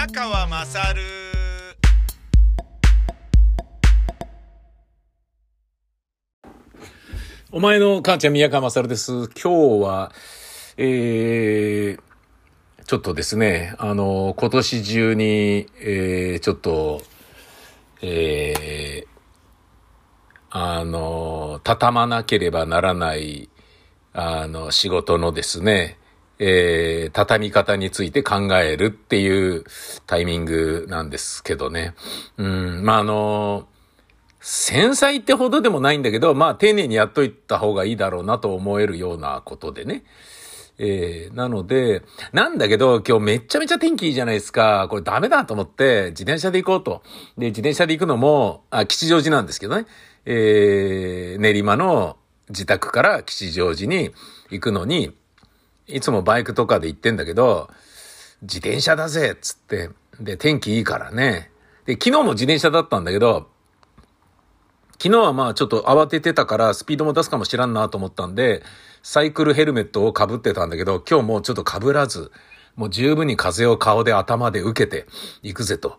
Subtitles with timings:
[0.00, 1.02] 宮川まさる
[7.52, 9.28] お前の母ちゃん宮川勝です。
[9.28, 10.12] 今日は、
[10.78, 17.02] えー、ちょっとですね、あの、今年中に、えー、ちょっと、
[18.00, 19.06] えー、
[20.48, 23.50] あの、畳まなければならない、
[24.14, 25.98] あの、仕事のですね、
[26.42, 29.64] えー、畳み方について考えるっていう
[30.06, 31.94] タイミングなんですけどね。
[32.38, 33.68] うん、まあ、あの、
[34.40, 40.02] 繊細ってほどでもないんだけど、まあ丁寧にやっといた方がいいだろうなと思えるようなことでね。
[40.78, 44.86] えー、なので、なんだけど今日めちゃめちゃ天気いいじゃないですか。
[44.88, 47.02] これダメだと思って自転車で行こうと。
[47.36, 49.84] で、自転車で行くのも、あ、吉祥寺なんですけどね。
[50.24, 52.16] えー、練馬の
[52.48, 54.10] 自宅から吉祥寺に
[54.50, 55.14] 行くのに、
[55.92, 57.70] いつもバイクとかで行ってんだけど、
[58.42, 59.90] 自転車だぜっつって。
[60.20, 61.50] で、天気いいからね。
[61.86, 63.48] で、昨日も自転車だったんだけど、
[65.02, 68.62] 昨日はまあちょっと慌ててたからスピードも出すかもしらんなと思ったんで、
[69.02, 72.30] サイクルヘルメットを被ってたんだけど、今日もうちょっと被らず、
[72.76, 75.06] もう十分に風を顔で頭で受けて
[75.42, 75.98] いくぜと、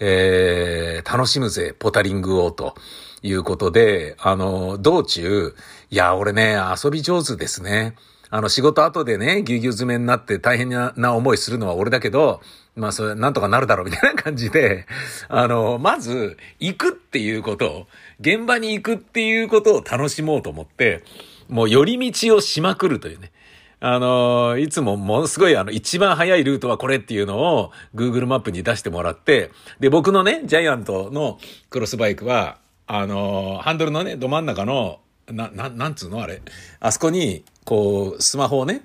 [0.00, 2.74] えー、楽しむぜ、ポタリングをと
[3.22, 5.54] いうことで、あの、道中、
[5.90, 7.96] いや、俺ね、遊び上手ですね。
[8.34, 12.40] あの、仕事後でね、ぎゅうぎゅう詰めになって大変な思いするのは俺だけど、
[12.74, 14.86] まあ、それ、なんとかなるだろうみたいな感じで、
[15.28, 17.86] あの、まず、行くっていうことを、
[18.20, 21.04] 現場に行くっていうことを楽しもうと思って、
[21.50, 23.32] もう寄り道をしまくるというね。
[23.80, 31.38] あの、いつもものすごいあの、一番早いルートはこれっていうのを Google マップに出してもらって、で、僕のね、ジャイアントの
[31.68, 35.00] クロスバイクは、あの、ハンドルのね、ど真ん中の、
[35.30, 36.42] な、な、なんつうのあれ？
[36.80, 38.82] あそこに、こう、スマホをね、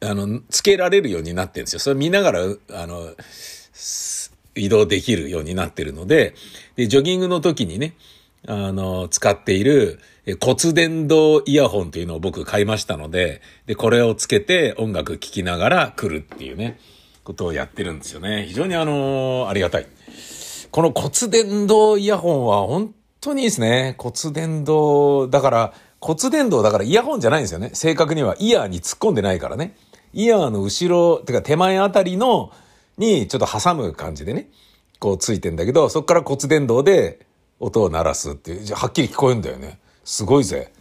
[0.00, 1.80] あの、つけられるようになってるんですよ。
[1.80, 2.40] それ見ながら、
[2.72, 3.14] あの、
[4.54, 6.34] 移動できるようになってるので、
[6.76, 7.94] で、ジョギングの時にね、
[8.46, 10.00] あの、使っている
[10.40, 16.80] 骨伝導イヤホンというのを僕買いましたので、で、これをつけて音楽聴きながら来るっていうね、
[17.22, 18.44] ことをやってるんですよね。
[18.48, 19.86] 非常にあの、ありがたい。
[20.72, 23.94] この骨伝導イヤホンは本当にいいですね。
[23.98, 27.70] 骨伝導、だから、骨伝導だからイヤホンじゃないんですよね。
[27.72, 29.76] 正確にはイヤーに突っ込んでないからね。
[30.12, 32.50] イヤーの後ろ、てか手前あたりの、
[32.98, 34.48] にちょっと挟む感じでね、
[34.98, 37.24] こうついてんだけど、そこから骨伝導で
[37.60, 39.78] 音を鳴らすっていう、じゃはっきり聞こえるんだよね。
[40.04, 40.72] すごいぜ。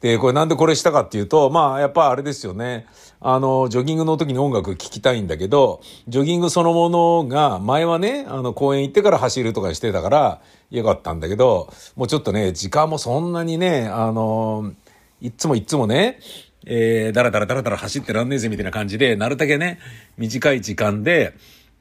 [0.00, 2.86] で、これなんでこれしたかっていうと、まあやっぱあれですよね。
[3.26, 14.74] あの、ジョギングの時に音楽聴きたいんだけど、ジョギングそのものが、前はね、あの公園行ってから走るとかしてたから、よかったんだけど、もうちょっとね、時間もそんなにね、あの、
[15.22, 16.18] いっつもいっつもね、
[16.66, 19.78] えー、だらだらだらだら走ってらんねえぜみたいな感じで、なるだけね、
[20.18, 21.32] 短い時間で、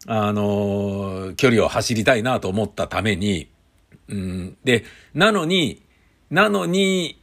[0.08, 3.50] あの距離を走りたいなと思ったために、
[4.08, 5.82] うん、で、なのに、
[6.32, 7.20] なのに、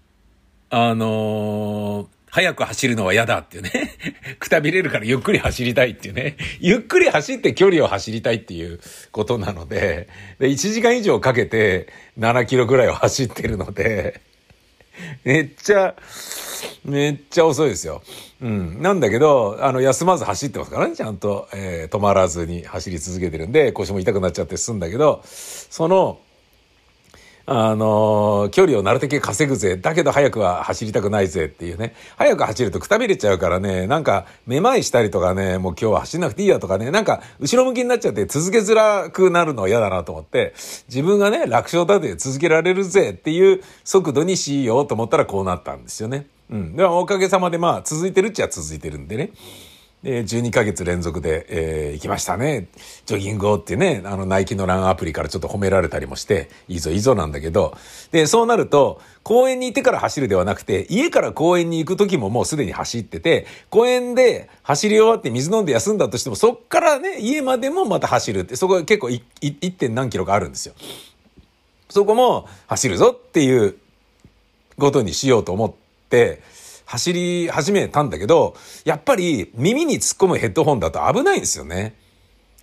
[0.69, 3.71] あのー早く走るのは嫌だっていうね。
[4.39, 6.37] くたびれるからゆっくり走りたいっていうね。
[6.61, 8.81] ゆっくり走って距離を走りたいっていう
[9.11, 10.09] ことなので、
[10.39, 11.89] で、1時間以上かけて
[12.19, 14.21] 7キロぐらいを走ってるので、
[15.25, 15.95] めっちゃ、
[16.85, 18.03] めっちゃ遅いですよ。
[18.41, 18.83] うん。
[18.83, 26.21] なんだけど、あの、休まず走ってますからね、ちゃんと、えー止まらずに走り続けてるんで、腰も痛くなっちゃって済んだけど、その、
[27.47, 29.77] あのー距離をなるだけ稼ぐぜ。
[29.77, 31.95] だけど早くは走りたくないぜっていうね。
[32.17, 40.55] 早く走るとくたびれちゃうからね、なんか、めまいしたりとかね、もう今日は走んなくていいやとかね、なんか、後ろ向きになっちゃって続けづらくなるの嫌だなと思って、
[40.89, 46.27] 自分がね、楽勝だで続けられるぜっていう速度にしようと思ったらこうなったんですよね。
[46.51, 46.77] うん。
[46.77, 49.31] でもおかげさまでまあ、続いてるっちゃ続いてるんでね。
[50.03, 52.69] で、12ヶ月連続で、えー行きましたね。
[53.05, 57.77] ジョギングをってね、あの、ナイキのランアプリからちょっと褒められたりもして、いいぞいいぞなんだけど、
[58.11, 69.73] で、そうなると、公園に行ってから走るではなくて、家から公園に行く時ももうすでに走ってて、公園で走り終わって水飲んで休んだとしても、そっからね、家までもまた走るって、そこが結構い、い 1.
[69.75, 70.75] 点何キロかあるんですよ。
[71.91, 73.77] そこも走るぞっていう
[74.79, 75.73] ことにしようと思っ
[76.09, 76.41] て、
[76.91, 81.95] 走り始めたんだけど、やっぱり耳に突っ込むヘッドホンだと危ないんですよね。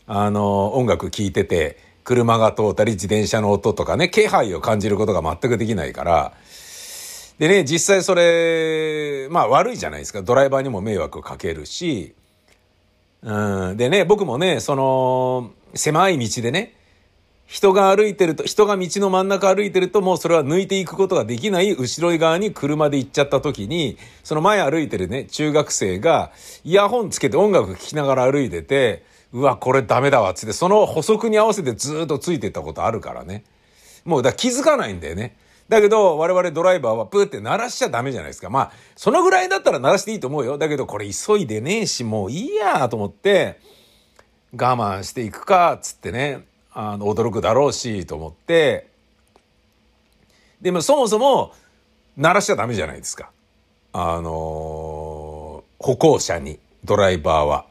[0.06, 6.33] あの、音楽聴いてて、車が通ったり自転車の音とかね、気配を感じることが全くできないから、
[7.39, 10.21] でね、実際それ、まあ悪いじゃないですか。
[10.21, 12.13] ドライバーにも迷惑をかけるし、
[13.21, 16.76] うん、でね、僕もね、その、狭い道でね、
[17.47, 26.31] 人が歩いてると、人が道の真ん中歩いてると、もうそれは抜いていくことができない後ろ側に車で行っちゃった時に、その前歩いてるね、中学生が、
[26.65, 33.45] イヤホンつけて音楽聴きながら歩いてて、うわ、これダメだわ、つって、その補足に合わせてずっとついてったことあるからね。
[34.03, 35.38] もう、だ気づかないんだよね。
[35.69, 38.49] だけど、我々ドライバーはプーって鳴らしちゃダメじゃないですか。
[38.49, 40.57] まあ、そのぐらいだったら鳴らしていいと思うよ。
[40.57, 43.59] だけど、これ急いでねえし、もういいやと思って、
[44.53, 46.45] 我慢していくか、つってね、
[46.79, 48.88] あの、驚くだろうし、と思って、
[50.62, 51.51] でもそもそも、
[52.15, 53.31] 鳴らしちゃダメじゃないですか。
[53.94, 57.65] あの、歩行者に、ドライバーは。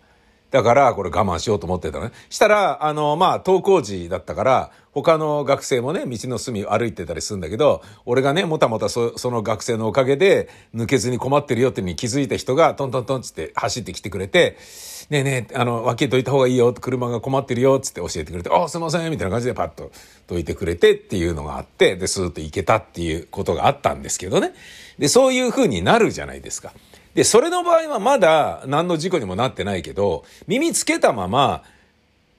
[0.50, 2.10] だから、これ我慢しようと思ってたのね。
[2.30, 14.56] したら、あの、まあ、登校時だったから、他の学生もね、道の隅歩いてたりするんだけど、俺がね、もたもたその学生のおかげで、抜けずに困ってるよってに気づいた人が、トントントンつって走ってきてくれて、
[15.08, 19.92] ねえねえ、あの、脇どいた方がいいよ、車が困ってるよ、つって教えてくれて、あ、すいません、みたいな感じでパッと
[20.26, 24.52] どいてくれてっていうのがあって、で、スーッと行けたっていうことがあったんですけどね。
[24.98, 26.72] で、そういう風になるじゃないですか。
[27.14, 31.62] で、それの場合はまだ何の事故にもなってないけど、耳つけたまま、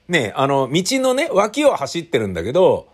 [0.08, 2.86] ね、あの、道のね、脇を走ってるんだけど、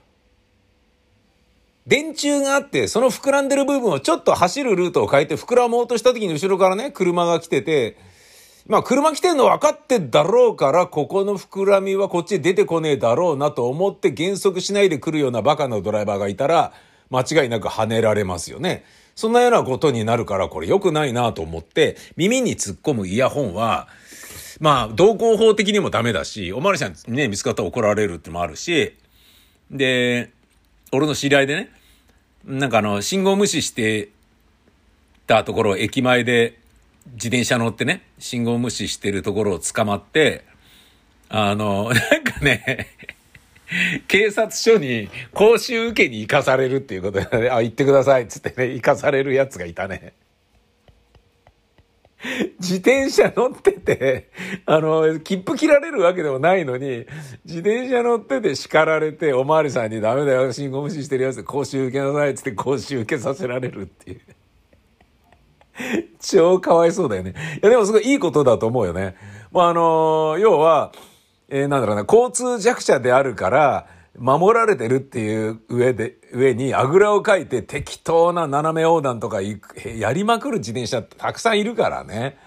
[1.86, 7.98] 電柱があって、その膨らんでる部分をちょっと走るルートを変えて膨らもうとした時に後ろからね、車が来てて、
[8.66, 16.72] まあ車来てんの分かってんだろうから、ここの膨らみはこっち出てこねえだろうなと思って減速しないで来るようなバカなドライバーがいたら、
[17.10, 18.84] 間違いなく跳ねられますよね。
[19.14, 23.86] そんなようなことになるからこれ良くないなと思って、耳に突っ込むイヤホンは、
[24.60, 28.96] まあ、道交法的にもダメだし、おまわりさんね、見つかったら怒られるってもあるし、
[29.70, 30.30] で、
[30.90, 31.70] 俺の知り合いでね、
[32.44, 34.08] なんかあの、信号無視して
[35.26, 36.58] たところ駅前で
[37.12, 40.44] 自転車乗ってね、信号無視してるところを捕まって、
[41.28, 42.88] あの、 なんかね、
[44.08, 50.14] 警察署に講習受けに行かされるっていうことでね、あ、行ってくださいっつってね、行かされるやつがいたね。
[52.58, 54.30] 自転車乗ってて、
[54.64, 57.06] あの、切符切られるわけでもないのに、
[57.44, 64.20] 自転車乗ってて叱られて、おまわりさんにダメだよ、信号無視してるやつで講習受けなさいっつって講習受けさせられるっていう。
[66.20, 67.34] 超かわいそうだよね。
[67.56, 69.16] いや、でもすごいいいことだと思うよね。
[69.52, 70.92] まあ、あの、要は、
[71.48, 73.86] えー、なんだろうな、交通弱者であるから、
[74.18, 82.38] 守られてるっていう上で、上にあぐらをかいて適当な斜め横断とかやりまくる自転車ってたくさんいるからね。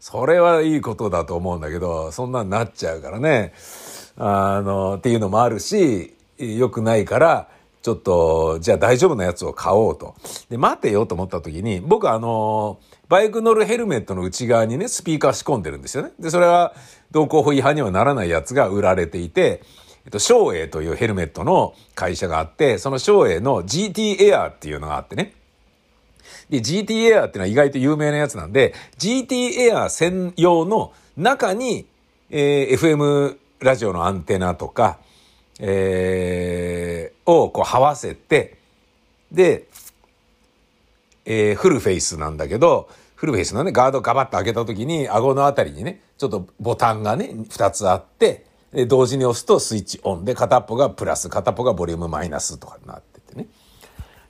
[0.00, 3.52] それはいいことだと思うんだけど、そんなんなっちゃうからね。
[4.16, 7.48] あの、っていうのもあるし、良くないから、
[7.82, 10.14] ちょっと、じゃあ大丈夫なやつを買おうと。
[10.48, 16.12] で、待てよと思った時に、僕あの、バイク乗るヘルメットの内側にね、スピーカー仕込んでるんですよね。
[16.18, 16.74] で、それは、
[17.10, 19.62] 道交法違反にはならないやつが売られていて、
[20.04, 25.34] えっと、昭栄というヘルメットの会社があって、その昭栄の GT Air っていうのがあってね。
[26.50, 31.86] で、GT Air っていうのは意外と有名なやつなんで、GT Air 専用の中に、
[32.30, 34.98] えー、FM ラジオのアンテナとか、
[35.64, 38.58] えー、をこう、はわせて、
[39.30, 39.68] で、
[41.24, 53.46] えー、フルフェイスなんだけど、フルフェイスのね、ガードガバッと開けた時に、顎のあたりにね、ちょっとボタンがね、二つあって、で、同時に押すとスイッチオンで、片っぽがプラス、片っぽがボリュームマイナスとかになっててね。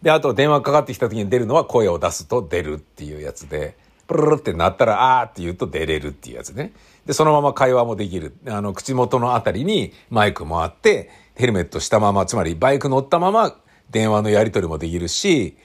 [0.02, 3.76] で、あと電話かかってきた時に出るのは声を出すと出るっていうやつで、
[4.06, 6.72] プルルってなったら、あーって言うと出れるっていうやつね。
[7.06, 8.34] で、そのまま会話もできる。
[8.46, 13.56] あの、口元のあたりにマイクもあって、ヘルメットしたまま、つまりバイク乗ったまま
[13.90, 15.56] 電話のやり取りもできるし、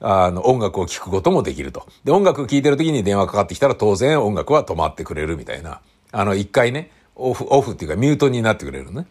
[0.00, 1.86] あの、音楽を聴くこともできると。
[2.04, 5.80] で、音楽聴いてる時に電話かかってきたら当然音楽は止まってくれるみたいな。
[6.12, 9.06] あの、一回ね、オフ、オフっていうかミュートになってくれるね。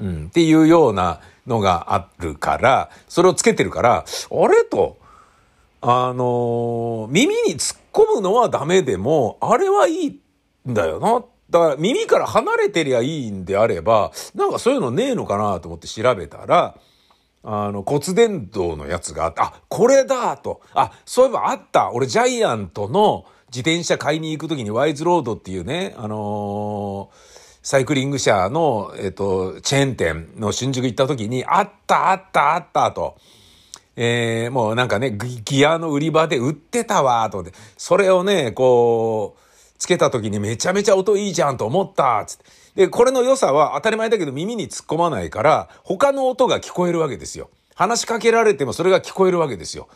[0.00, 0.26] うん。
[0.26, 4.98] っていうようなのがあるから、それをつけてるから、あれと、
[5.80, 10.20] あの耳に突っ込むのはダメでも、あれはいい
[10.68, 11.26] んだよなっ。
[11.50, 16.76] だから耳から離れてりゃいいんであれば、なんかそういうのねえのかなと思って調べたら、
[17.48, 20.60] あの、骨伝導のやつがあって、あ、これだと。
[20.74, 21.92] あ、そういえばあった。
[21.92, 27.16] 俺ジャイアントの自転車買いに行くときにワイズロードっていうね、あのー、
[27.62, 33.16] サイクリング車の、えっ、と、チェーン店の新宿行ったときに、あったあったあったと。
[33.94, 37.56] えー、もうなんかね、ギアの売り場で売ってたわ、と思って。
[37.76, 39.45] それをね、こう、
[39.78, 42.38] つけた時にめちゃめちゃ音いいじゃんと思った、つっ。
[42.74, 47.50] で、これの良さは当たり前だけど耳に突っ込まないから、他の音が聞こえるわけですよ。
[47.74, 49.88] 話しかけられてもそれが聞こえるわけですよ。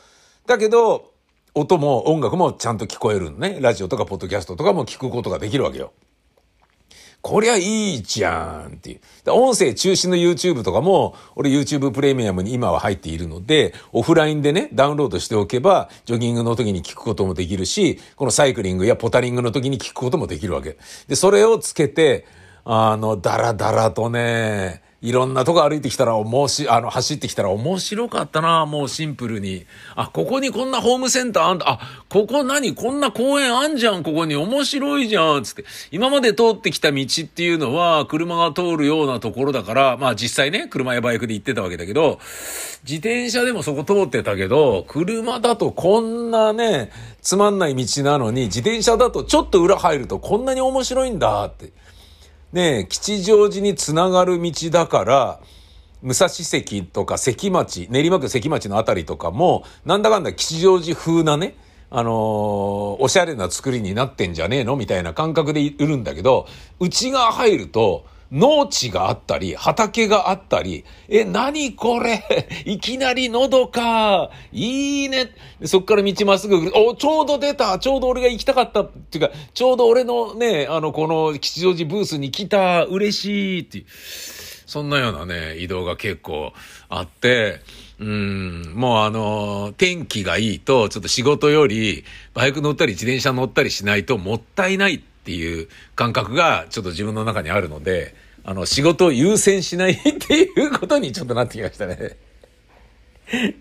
[0.47, 1.11] だけど、
[1.55, 3.59] 音も音楽もちゃんと聞こえるのね。
[3.61, 5.93] ラジオとかポッドキャストとかも聞くことができるわけよ。
[7.23, 9.01] こりゃいいじゃんっていう。
[9.31, 20.79] 音声中心の YouTube とかも、俺 YouTube プレミアムに今は入っているので、オフラインでね、ダウンロードしておけば、ジョギングの時に聞くこともできるし、このサイクリングやポタリングの時に聞くこともできるわけ。
[21.09, 22.27] で、それをつけて、
[22.65, 29.65] あの、ダラダラとね、いろんなとこ歩いてきたら、もうし、あの、走ってきたら面白かったな、もうシンプルに。
[29.97, 31.71] あ、ここにこんなホームセンターあんだ。
[31.71, 31.81] あ、
[32.11, 32.75] ここ何？
[32.75, 35.65] こんな公園あんじゃん、ここに面白いじゃん、つって。
[35.91, 42.19] 今まで通ってきた道っていうのは、車が通るようなところだから、まあ実際ね、車やバイクで行ってたわけだけど、
[42.83, 46.91] 自転車でもそこ通ってたけど、車だとこんなね、
[47.23, 51.73] つまんない道なのに、自転車だとちょっと裏入るとこんなに面白いんだって。
[52.53, 55.41] ね吉祥寺につながる道だから、
[56.03, 61.55] 武蔵関とか関町、練馬区関町のあたりとかも、なんだかんだ吉祥寺風なね、
[61.91, 62.13] あのー、
[63.03, 66.47] おしゃれな作りになってんじゃねえのみたいな感覚で売るんだけど、
[66.79, 72.23] 内側入ると、農地があったり、畑があったり、え、何これ？
[72.65, 75.31] いきなりのどかいいね
[75.65, 83.85] そっから道まっすぐお、ちょうど出たちょうど俺が行きたかったっていうか、ちょうど俺のね、あの、この吉祥寺ブースに来た嬉しいっていう、
[84.67, 86.53] そんなようなね、移動が結構
[86.89, 87.61] あって、
[87.99, 102.17] うん、もうあの、天気がいいと、ちょっと仕事より、バイク乗ったり自転車乗ったりしないともったいないっていう感覚がちょっと自分の中にあるので、あの、仕事を優先しないっていうことにちょっとなってきましたね。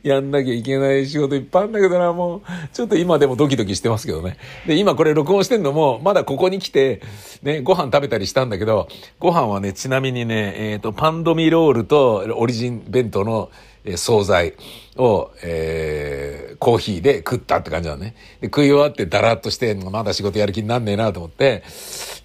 [0.04, 2.42] やんなきゃいけない仕事いっぱいあるんだけどな、もう。
[2.74, 4.38] ちょっと今でもドキドキしてますけどね。
[4.66, 7.02] で、今これ録音してんのも、まだここに来て、
[7.44, 8.88] ね、ご飯食べたりしたんだけど、
[9.20, 13.52] ご飯はね、ちなみにね、えっ、ー、と、パンドミロールとオリジン弁当の
[13.98, 14.54] 惣菜
[14.96, 18.16] を、えー、コーヒーで食ったって感じなのね。
[18.42, 21.64] で、食い終わってダラッとして、まだ仕事やる気になんねえなと思って、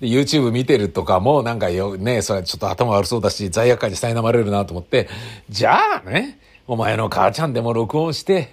[0.01, 5.09] YouTube 見てるとかも、なんかよ、ね、それちょっと頭悪そうだし、罪悪感に苛まれるなと思って、
[5.49, 8.49] じゃあね、お前の母ちゃんでも録音して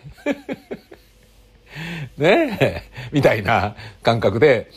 [2.18, 4.70] ねえ、みたいな感覚で、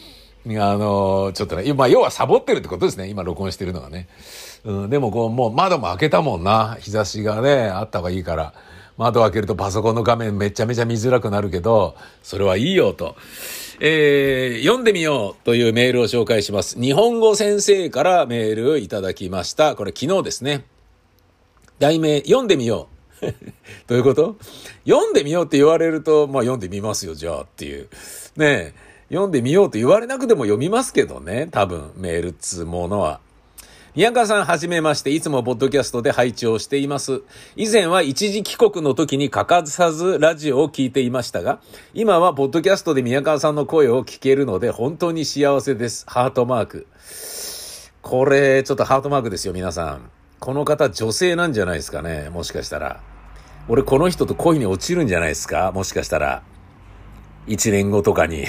[0.47, 4.09] あの、ちょっとね、まあ、要はサボってるってことですね、今録音してるのはね。
[4.65, 6.77] うん、でもこう、もう窓も開けたもんな。
[6.81, 8.55] 日差しがね、あった方がいいから。
[8.97, 13.17] 窓開けるとパソコンの画面めちゃめちゃ見づらくなるけど、それはいいよと。
[13.81, 16.81] えー、読んでみようというメールを紹介します。
[16.81, 19.75] 日本語先生からメールいただきました。
[19.75, 20.65] これ昨日ですね。
[21.81, 22.89] 題名、読んでみよ
[23.21, 23.27] う。
[23.89, 24.37] どういうこと？
[24.87, 27.89] 読んでみようって言われると、まあ読んでみますよ、じゃあっていう。
[28.37, 28.75] ね
[29.09, 33.21] 読んでみようと言われなくても読みますけどね、多分、メールっつうものは。
[33.95, 37.23] 宮川さんはじめまして、いつもポッドキャストで配置をしています。
[37.55, 41.61] 以前は一時帰国の時に欠かさずラジオを聞いていましたが、
[41.93, 46.07] 今はポッドキャストで宮川さんの声を聞けるので本当に幸せです。
[46.09, 46.89] ハートマーク。
[48.03, 50.11] これ、ちょっとハートマークですよ、皆さん。
[50.41, 53.01] この方女性なんじゃないですかね、もしかしたら。
[53.69, 55.71] 俺この人と恋に落ちるんじゃないですか？
[55.73, 56.43] もしかしたら。
[57.47, 58.45] 一年後とかに。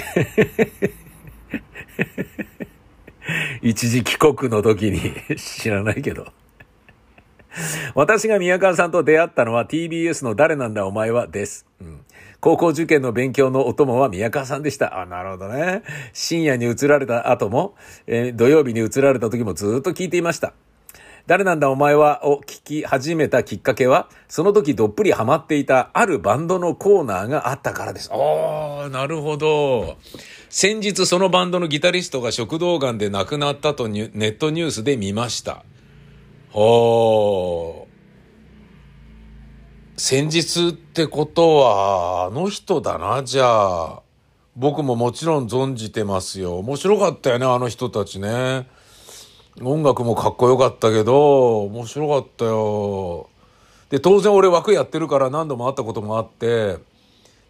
[3.62, 6.26] 一時帰国の時に 知らないけど。
[7.94, 11.66] 私が宮川さんと出会ったのは TBS の誰なんだお前はです。
[11.80, 12.00] うん、
[12.40, 15.00] 高校受験の勉強のお供は宮川さんでした。
[15.00, 15.82] あ、なるほどね。
[16.12, 17.74] 深夜に移られた後も、
[18.06, 20.52] えー、土曜日に移られた時もずっと聞いていました。
[21.26, 28.10] 誰なんだお前はを聞き始めたきっかけは、その時どっぷりハマっていたあるバンドのコーナーがあったからです。
[28.12, 29.96] ああ、なるほど。
[30.48, 35.64] 先日そのバンドのギタリストが食道癌で亡くなったとネットニュースで見ました。
[36.52, 37.86] はあ。
[39.96, 44.02] 先日ってことは、あの人だな、じゃあ。
[44.54, 46.58] 僕ももちろん存じてますよ。
[46.58, 48.68] 面白かったよね、あの人たちね。
[49.62, 53.30] 音楽もかっこよかったけど、面白かったよ。
[53.88, 56.78] で、当然俺枠やってるから何度も会ったこともあって、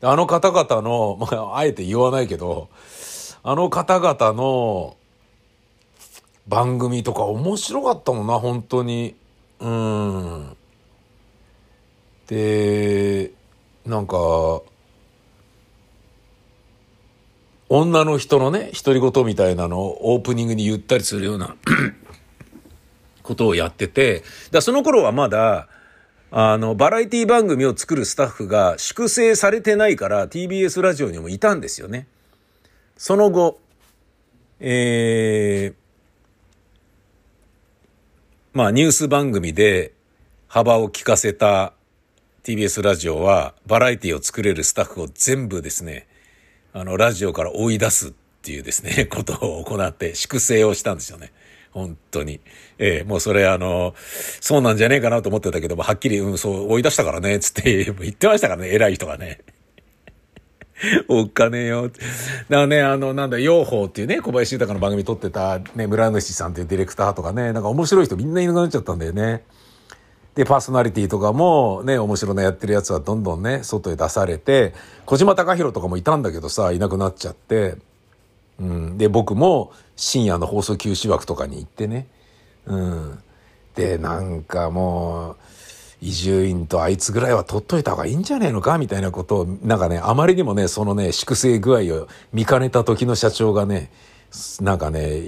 [0.03, 2.69] あの方々の、 まあ、あえて言わないけど、
[3.43, 4.97] あの方々の
[6.47, 9.17] 番組とか面白かったもんな、本当に。
[9.59, 10.57] うん。
[12.29, 13.33] で、
[13.85, 14.63] なんか、
[17.69, 21.57] 女の人のね、独り言みたいなのをオープニングに言ったりするような
[23.23, 25.69] ことをやってて、だその頃はまだ、
[26.31, 32.07] あの、バラエティ番組を作るスタッフが粛清されてないから TBS ラジオにもいたんですよね。
[32.97, 33.59] その後、
[34.61, 35.75] えー、
[38.53, 39.93] まあニュース番組で
[40.49, 41.75] 幅を利かせた
[42.43, 46.07] TBS ラジオはバラエティを作れるスタッフを全部ですね、
[46.79, 51.33] あの、ラジオから追い出すっていうですね、 ことを行って粛清をしたんですよね。
[51.71, 52.41] 本当に。
[52.79, 53.95] ええー、もうそれあの、
[54.43, 59.41] そうなんじゃねえかなと思ってたけども、はっきり、うん、そう、追い出したからね、つって 言ってましたからね、偉い人がね。
[61.09, 61.89] おっかねえよ。
[61.89, 61.97] だか
[62.51, 69.45] らね、あの、なんだ、養蜂っていうね、小林豊の番組撮ってた、ね、村主さんっていうディレクターとかね、なんか面白い人みんないなくなっちゃったんだよね。
[70.37, 74.75] で、パーソナリティとかもね、面白なやってるやつはどんどんね、外へ出されて、
[75.07, 77.77] 小島隆弘とかもいたんだけどさ、いなくなっちゃって、
[78.61, 78.99] うん。
[78.99, 82.07] で、僕も深夜の放送休止枠とかに行ってね、
[82.67, 83.19] うん。
[83.75, 85.37] で、なんかもう、
[86.03, 93.91] 伊集院とあいつぐらいは取っといた方がいいんじゃねえのかみたいなことを、なんかね、あまりにもね、そのね、粛清具合を見かねた時の社長がね、
[94.61, 95.23] なんかね、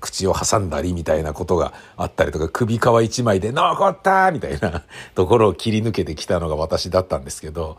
[0.00, 4.84] 口を挟んだりみたいなことがあったりとか、首皮一枚で残ったみたいな
[5.14, 7.76] ところを切り抜けてきたのが私だったんですけど、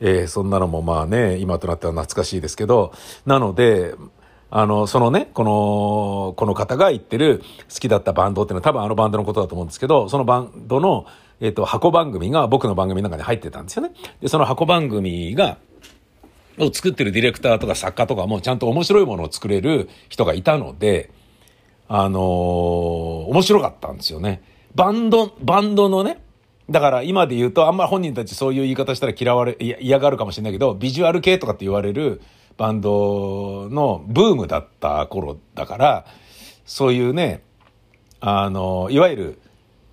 [0.00, 2.92] えー、そんなのもまあね、今となっては懐かしいですけど、
[3.26, 3.94] なので、
[4.50, 11.06] あの、そのね、この、この方が言ってる好きだったバンドっていうのは多分あのバンドのことだと思うんですけど、そのバンドの、
[11.40, 13.92] えっ、と、箱番組が僕の番組の中に入ってたんですよね。
[14.20, 15.56] で、その箱番組が、
[16.58, 21.10] を作ってるディレクターとか作家とかもちゃんと面白いものを作れる人がいたので、
[21.88, 22.22] あのー、
[23.28, 24.42] 面白かったんですよね。
[24.74, 26.22] バンド、バンドのね、
[26.70, 32.22] だから今で言うとあんま本人たちそういう言い方したら嫌われ、嫌がるかもしれないけど、ビジュアル系とかって言われる
[32.56, 36.06] バンドのブームだった頃だから、
[36.64, 37.42] そういうね、
[38.20, 39.38] あの、いわゆる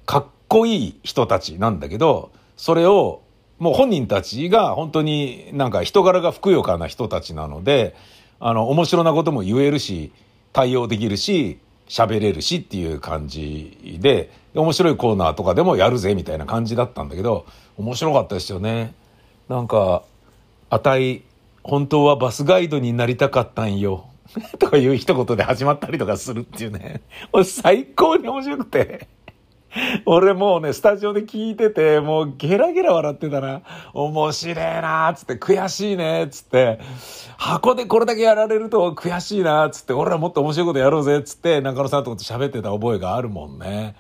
[0.06, 3.24] かっこいい人たちなんだけど、それを
[3.60, 7.96] もう本人たちが本当になんか人柄がふくよかな人たちなので、
[8.40, 10.12] あの、面白なことも言えるし、
[10.54, 17.46] 対応できるし、喋れるしっていう感じで、面白いコーナーとかでもやるぜみたいな感じだったんだけど、
[17.78, 18.94] 面白かったですよね。
[19.50, 20.04] なんか、
[20.70, 21.24] あたい、
[21.64, 24.06] 本当はバスガイドになりたかったんよ。
[24.60, 27.02] とかいう一言で始まったりとかするっていうね。
[27.44, 29.08] 最高に面白くて。
[30.06, 33.62] 俺もうね、スタジオで聞いてて、もうゲラゲラ笑ってたな。
[33.94, 36.80] 面白えなーつって、悔しいねーつって、
[37.38, 43.96] 箱でこれだけやられると悔しいなーつって、俺らもっと面白いことやろうぜつって、中野さんと喋ってた覚えがあるもんね。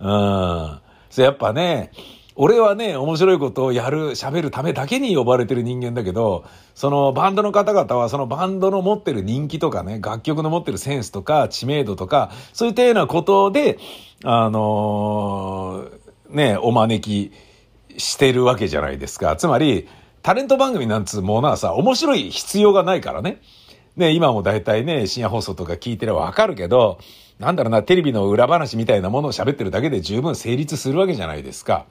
[0.00, 0.78] うん。
[1.10, 1.92] そやっぱね、
[2.36, 6.44] 俺はね、面白いことをやる、喋るためだけに呼ばれてる人間だけど、
[6.74, 13.78] そのバンドの方々はそのバンドの持ってる人気とかね、楽曲の持ってるセンスとか知名度とか、そういったようなことで、
[14.24, 17.32] あのー、ね、お招き
[18.00, 19.36] してるわけじゃないですか。
[19.36, 19.86] つまり、
[20.22, 23.42] タレント番組なんつうものはさ、面白い必要がないからね。
[23.96, 26.98] ね、今も大体ね、深夜放送とか聞いてればわかるけど、
[27.38, 31.86] なんだろうな、テレビの裏話みたいなものを喋ってるだけで十分成立するわけじゃないですか。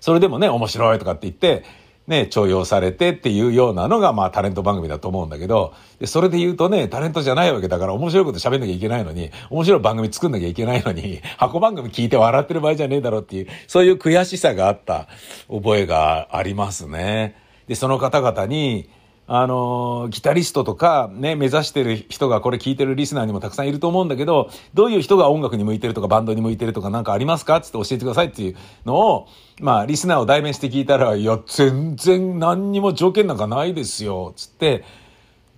[0.00, 1.64] それでもね、面白いとかって言って、
[2.06, 15.06] ね、重用されてっていうようなのが、まあ、タレント番組だと思うんだけど、で、それで言うとね、タレントじゃないわけだから面白いこと喋んなきゃいけないのに、面白い番組作んなきゃいけないのに、箱番組聞いて笑ってる場合じゃねえだろっていう、そういう悔しさがあった
[15.48, 17.36] 覚えがありますね。
[17.68, 18.90] で、その方々に、
[19.32, 29.28] あの、ギタリストとかね、目指してる人がこれ聞いてるリスナーにもたくさんいると思うんだけど、どういう人が音楽に向いてるとかバンドに向いてるとかなんかありますかつって教えてくださいっていうのを、
[29.60, 34.82] まあ、リスナーを代弁して聞いたら、いや、全然何にも条件なんかないですよ、つって、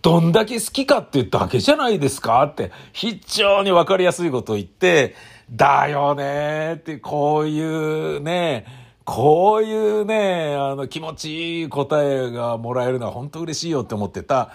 [0.03, 5.15] どんだけ好きかっていうだけじゃないですかって、非常にわかりやすいことを言って、
[5.51, 7.59] だよねって、こうい
[8.19, 14.53] うね、こういうね、あの気持ちいい答えがもらえるのは本当嬉しいよって思ってた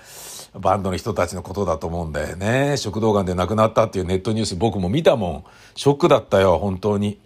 [0.53, 2.77] バンドの人たちのことだと思うんだよね。
[2.77, 5.43] 食道がんで亡くなったっていうネットニュース僕も見たもん。
[5.75, 7.19] ショックだったよ、本当に。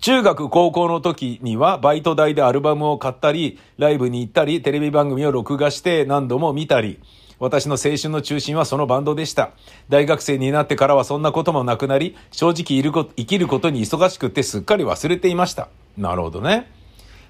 [0.00, 7.00] 中学高校の時にはバイト代でアルバムを買ったり、ライブに行ったり、テレビ番組を録画して何度も見たり、
[7.40, 9.50] 私の青春の中心はそのバンドでした。
[9.88, 15.68] 大学生になってからはそんなこともなくなり、正直いるこ生きることに忙しくてすっかり忘れていました。
[15.96, 16.70] なるほどね。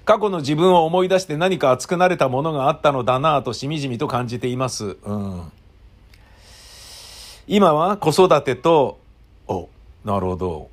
[0.05, 4.97] 過去の自分を思い出して何か熱くなれたものがあったのだなぁとしみじみと感じています。
[5.03, 5.51] うん。
[7.47, 8.99] 今は子育てと、
[9.47, 9.69] お、
[10.03, 10.69] なるほど。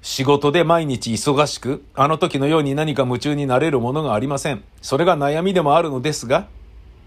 [0.00, 4.64] 仕事で毎日忙しく、あの時のように何か夢中になれるものがありません。
[4.80, 6.46] それが悩みでもあるのですが、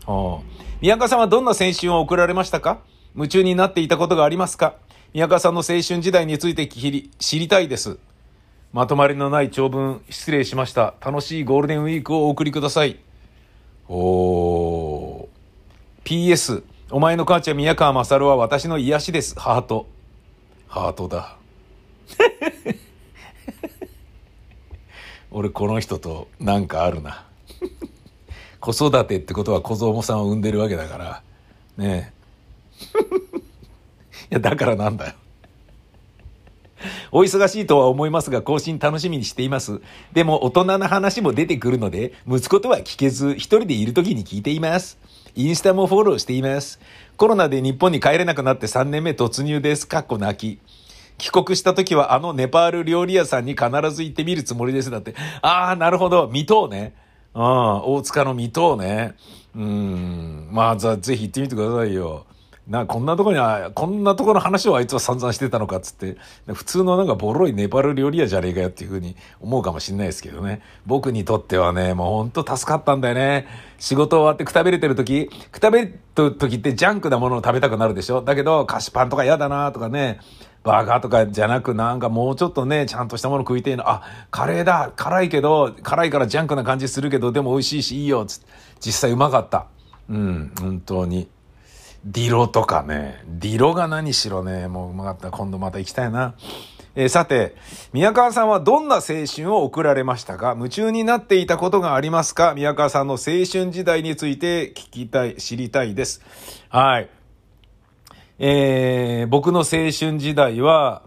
[0.06, 0.38] ああ
[0.80, 2.82] 宮川さんはどんな青春を送られましたか？
[3.16, 4.76] 夢中になっていたことがありますか？
[5.14, 6.92] 宮川さんの青春時代について知
[7.40, 7.98] りたいです。
[8.74, 10.94] まとまりのない長文失礼しました。
[11.04, 13.00] 楽しいゴールデンウィークをお送りください。
[13.88, 15.28] おー。
[16.04, 19.40] PS、お前の母ちゃん宮川勝は私の癒しです。
[19.40, 19.88] ハート。
[20.68, 21.38] ハートだ。
[25.32, 27.26] 俺この人となんかあるな。
[28.74, 31.24] 子育てってことは小僧さんを産んでるわけだから。
[31.78, 32.18] ねえ。
[34.30, 35.14] いや、だからなんだよ。
[37.12, 39.80] お忙しいとは思いますが、更新楽しみにしています。
[40.12, 44.98] でも、大人な話も出てくるので、息子とは聞けず、一人でいる時に聞いています。
[45.34, 46.82] インスタもフォローしています。
[47.16, 49.88] コロナで日本に帰れなくなって3年目突入です。
[49.88, 50.60] かっこ泣き。
[51.18, 54.92] 帰国した時はあのネパール料理屋さんに必ず行ってみるつもりです。
[54.92, 55.16] だって。
[55.42, 56.28] ああ、なるほど。
[56.28, 57.07] 未踏ね。
[57.38, 59.16] うん、大塚の未踏ね。
[59.56, 60.50] うん。
[60.52, 62.26] まあ、ぜひ行ってみてくださいよ。
[62.68, 66.18] な、こんなとこには、こんなとこの話をあいつは散々してたのかっつって、
[66.52, 70.64] 普通のなんかボロいネパール料理屋じゃねえかよっていうふうに思うかもしんないですけどね。
[70.88, 73.48] 僕にとってはね、もうほんと助かったんだよね。
[73.78, 80.20] 仕事終わってくたびれてる時、くたびれる時ってジャンクなものを食べたくなるでしょだけど、菓子パンとか嫌だなとかね、
[80.68, 83.90] バーガーとかじゃなくなんかもうちょっとね、ちゃんとしたもの食いてえの。
[83.90, 88.42] あ、カレーだ辛いけど、辛いからジャンクな感じするけど、でも美味しいしいいよつ
[88.80, 89.66] 実際うまかった。
[90.10, 91.28] うん、本当に。
[92.06, 93.24] ディロとかね。
[93.28, 95.32] ディロが何しろね、もううまかった。
[95.32, 96.36] 今度また行きたいな。
[96.96, 97.56] えー、さて、
[97.94, 99.02] 宮川さんはどんな青
[99.32, 100.56] 春を送られましたか？
[100.58, 102.54] 夢中になっていたことがありますか？
[102.56, 103.18] 宮川さんの青
[103.52, 106.22] 春時代について聞きたい、知りたいです。
[106.70, 107.10] はい。
[108.40, 111.02] えー、僕の青春時代は、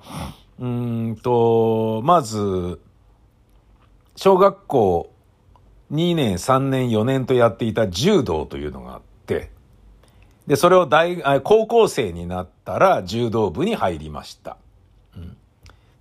[0.59, 2.81] うんと、まず、
[4.17, 5.13] 小学校
[5.93, 9.51] 2年、3年、4年とやっていた柔道というのがあって、
[10.49, 14.57] で、それを大、高校生になったら柔道部に入りました。
[15.17, 15.37] うん。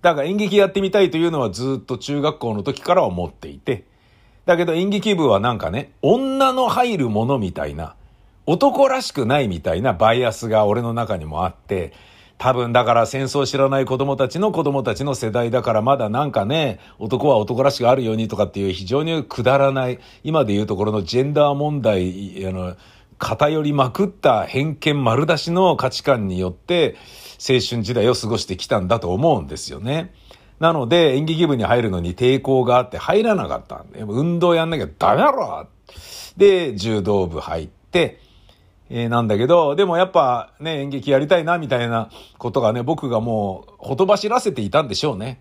[0.02, 3.84] だから演劇やってみたいというのはずっと中学校の時から思っていて、
[4.46, 7.94] だけど演劇部はなんかね、女の入るものみたいな、
[8.46, 11.92] 男らしくないみたいなバイアスが俺の中にもあって、
[12.38, 22.76] 多分だから戦争知らない子供たちの子供たちの世代だからまだなんかね、男は男らしくあるようにとかっていう非常にくだらない、今で言うところのジェンダー問題、あの、
[23.18, 26.96] 偏りまくった偏見丸出しの価値観によって
[27.38, 30.14] 青春時代を過ごしてきたんだと思うんですよね。
[30.58, 35.66] なので演劇部に入るのに抵抗があって入らなかったんで、運動やんなきゃダメだろ
[36.38, 38.18] で、柔道部入って、
[38.90, 45.40] え、なんだけど、でもやっぱね、演劇やりたいな、みたいなことがね、僕がもう、ほとばしらせていたんでしょうね。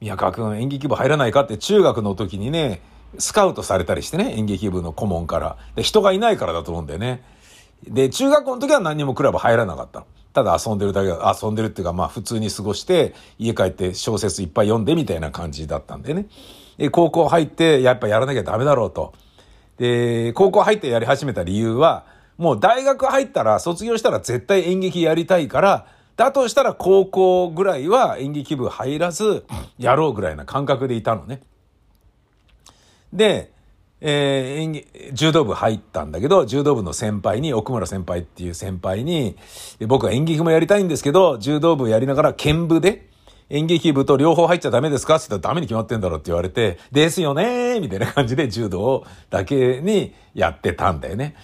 [0.00, 2.82] 宮川くん演劇部入らないかって中学の時にね、
[3.18, 5.56] スカウトされたりしてね、演劇部の顧問から。
[5.76, 7.22] で、人がいないからだと思うんだよね。
[7.86, 11.08] で、中学校の時は何にもクラブ入らなかったのただ遊んでるだけ、
[11.44, 16.26] 遊んでるっていうか、まあ普通に過ごして、家帰って小説いっぱい読んでみたいな感じだったんでね。
[16.76, 19.14] で、高校入って、やっぱやらなきゃダメだろうと。
[19.78, 22.04] で、高校入ってやり始めた理由は、
[22.38, 29.44] もう大学入ったら、卒業したら絶対演劇やりたいから、だとしたら高校ぐらいは演劇部入らず、
[29.78, 31.42] やろうぐらいな感覚でいたのね。
[33.12, 33.52] で、
[34.00, 39.36] えー、演技、柔道部入ったんだけど、柔道部の先輩に、奥村先輩っていう先輩に、
[39.86, 43.08] 僕は演劇もやりたいんですけど、柔道部やりながら剣部で、
[43.50, 51.34] 演劇部と両方入っちゃダメですかって言ったらダメに決まってんだろうって言われて、ですよねみたいな感じで柔道だけにやってたんだよね。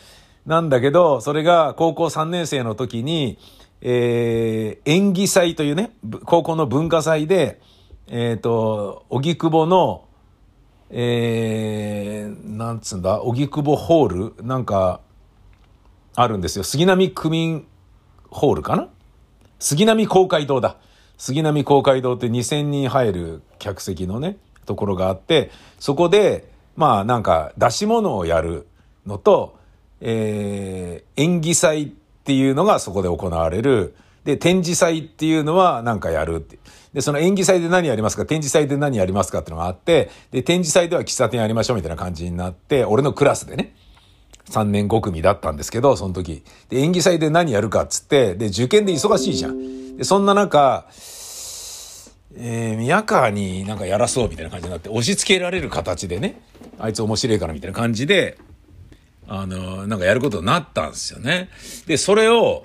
[0.46, 3.38] なんだけど、それが高校3年生の時に、
[3.80, 5.92] えー、演技祭というね、
[6.24, 7.60] 高校の文化祭で、
[8.08, 10.06] えっ、ー、と、荻窪の、
[10.90, 15.00] えー、なんつうんだ、荻窪ホールなんか、
[16.16, 16.64] あるんですよ。
[16.64, 17.66] 杉並区民
[18.30, 18.88] ホールかな？
[19.58, 20.76] 杉並公会堂だ。
[21.16, 28.68] 杉並公会堂って2000人入る客席のね、ところがあって、そこで、まあなんか出し物をやる
[29.06, 29.58] のと、
[30.06, 31.86] えー、演技祭っ
[32.24, 33.96] ていうのがそこで行われる。
[34.24, 36.58] で、展示祭っていうのはなんかやるって。
[36.92, 38.26] で、その演技祭で何やりますか？
[38.26, 43.74] 展示祭で何やりますかっていうのがあって、で、展示祭では喫茶店やりましょうみたいな感じになって、俺のクラスでね、
[44.50, 46.44] 3年5組だったんですけど、その時。
[46.68, 49.96] で、演技祭で何やるかっつって、で、受験で忙しいじゃん。
[49.96, 50.86] で、そんな中、
[52.36, 56.42] えー、宮川になんかやらそうみたいな感じになって、押し付けられる形でね、
[56.78, 58.38] あいつ面白いからみたいな感じで、
[59.26, 61.48] あの、なんかやることになったんですよね。
[61.86, 62.64] で、それを、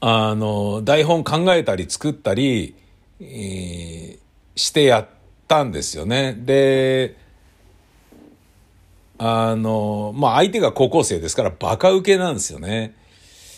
[0.00, 2.74] あの、台本考えたり作ったり、
[3.20, 4.18] えー、
[4.54, 5.08] してやっ
[5.48, 6.34] たんですよね。
[6.38, 7.16] で、
[9.18, 12.94] あの、まあ、相手が高校生ですからバカ受けなんですよね。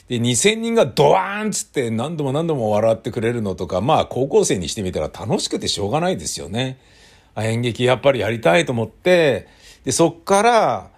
[0.08, 6.78] で、2000人がドワーンつって何度も何度も笑ってくれるのとか、まあ、高校生にしてみたら楽しくてしょうがないですよね。
[7.36, 9.48] 演劇やっぱりやりたいと思って、
[9.84, 10.90] で、そっから、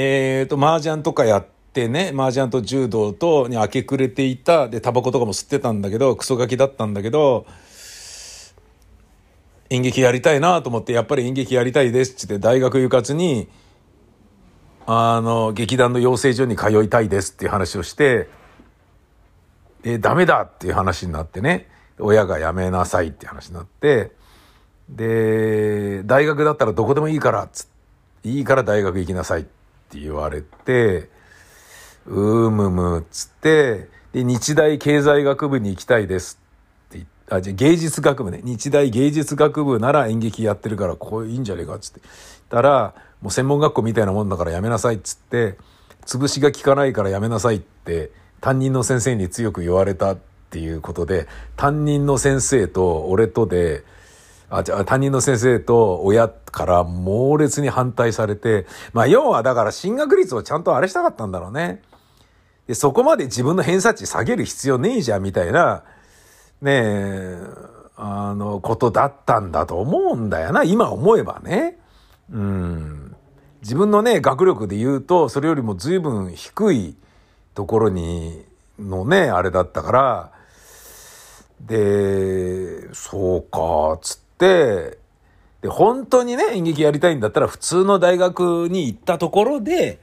[0.00, 7.46] え、ー、と、麻雀とかやってね、麻雀と柔道とに明け暮れていた、で、タバコとかも吸ってたんだけど、クソガキだったんだけど、
[9.70, 13.48] 演劇やりたいなと思って、やっぱり演劇やりたいですって大学行かずに、
[14.86, 18.28] あの、劇団の養成所に通いたいですっていう話をして、
[19.82, 24.12] で、ダメだっていう話になってね、親が辞めなさいっていう話になって、
[24.88, 27.66] で、大学だったらどこでもいいから、つっ
[28.22, 29.57] ていいから大学行きなさいって
[29.88, 31.08] って言われて、
[32.06, 36.38] うーむむ、つって、で、日大経済学部に行きたいです
[36.94, 38.40] ってあ、じゃ芸術学部ね。
[38.44, 42.00] 日大芸術学部なら演劇やってるからこういいんじゃねえかっつって。
[42.50, 45.56] たら、もう専門学校みたいなもんだからやめなさいっつって、
[46.06, 50.18] 潰しが効かないからやめなさいって担任の先生に強く言われたっ
[50.50, 53.84] ていうことで、担任の先生と俺とで、
[54.50, 61.82] あ、じゃあ担任の先生と親から猛烈に反対されて、まあ要はだから進学率をちゃんとあれしたかったんだろうね。
[62.66, 65.84] で、そこまで自分の偏差値下げる必要ねえじゃんみたいな、
[66.60, 67.38] ねえ、
[67.96, 70.64] あの、ことだったんだと思うんだよな。
[70.64, 71.78] 今思えばね。
[72.30, 73.16] うん。
[73.62, 76.96] 自分のね、学力で言うと、それよりも随分低い
[77.54, 78.44] ところに、
[78.78, 80.32] のね、あれだったから、
[81.60, 84.98] で、そうか、つって、で、
[85.66, 89.98] 本当にね、演劇やりたいんだったら普通の大学に行ったところで、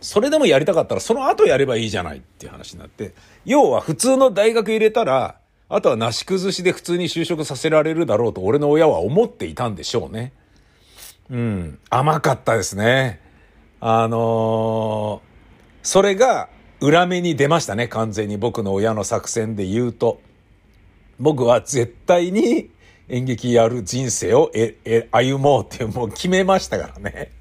[0.00, 5.36] それでもやりたかったらその後やればいいじゃないっていう話になって、要は普通の大学入れたら、
[5.68, 10.32] あとはなし崩しで普通に就職させられるだろうと俺の親は思っていたんでしょうね。
[11.30, 11.78] うん。
[11.90, 13.20] 甘かったですね。
[13.80, 16.48] あのー、それが
[16.80, 20.20] 裏目に出ましたね、完全に僕の親の作戦で言うと。
[21.18, 22.70] 僕は絶対に
[23.10, 27.32] 演劇やる人生をえ、え、歩もうってもう決めましたからね。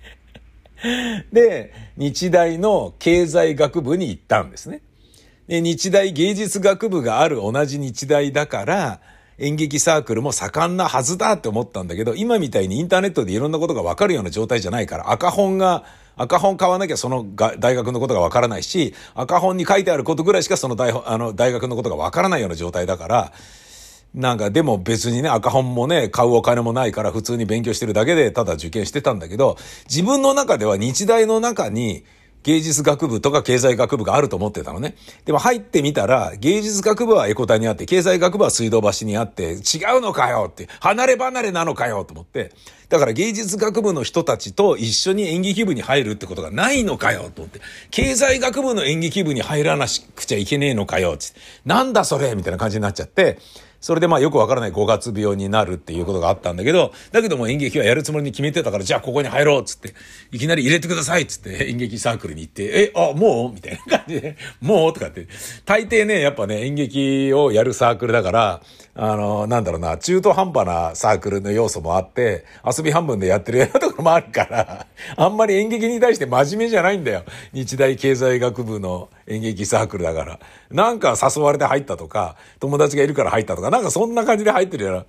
[1.31, 4.81] で、日大の経済学部に行ったんですね。
[5.47, 8.99] で、日大芸術学部がある同じ日大だから、
[9.37, 15.85] 演劇サークルも盛んなはずだって思ったんだけど、今みたいにインターネットでいろんなことがわかるような状態じゃないから、赤本が、
[16.17, 23.31] 赤本買わなきゃその大学のことがわからないし、赤本に書いてあることぐらいしかその大あの大学のことがわからないような状態だから、
[24.13, 32.03] なんかでも別にね、赤本もね、買うお金もないから普通に勉強してるだけでただ受験してたんだけど、自分の中では日大の中に
[32.43, 34.95] 芸術学部とか経済学部があると思ってたのね。
[35.25, 39.57] でも入ってみたら、芸術学部はエコタにあって、経済学部は水道橋にあって、違
[39.97, 42.53] うのかよって、離れ離れなのかよと思って、
[42.87, 47.59] だから芸術学部の人たちと一緒に演劇部に入るってことがないのかよと思って、
[47.91, 51.25] 経済学部の演劇部に入らなくちゃいけねえのかよって、
[51.65, 53.37] なんだそれみたいな感じになっちゃって、
[53.81, 59.93] それでまあよくわからない5月病になるっていうことがあったんだけど、だけども演劇はやるつもりに決めてたから、じゃあここに入ろうっつって、
[60.31, 63.53] いきなり入れてくださいっつって演劇サークルに行って、え、あ、もう？
[63.53, 64.93] みたいな感じで、もう？
[64.93, 65.27] とかって。
[65.65, 68.61] 大抵ね、やっぱね、演劇をやるサークルだから、
[68.95, 77.23] あの、なんだろうな、中途半端なサークルの要素もあって、遊び半分でやってるようなところもあるから、あんまり演劇に対して真面目じゃないんだよ。
[77.53, 80.39] 日大経済学部の演劇サークルだから。
[80.71, 85.05] なんか誘われて入ったとか、友達がいるから入ったとか、なんかそんな感じで入ってるやな。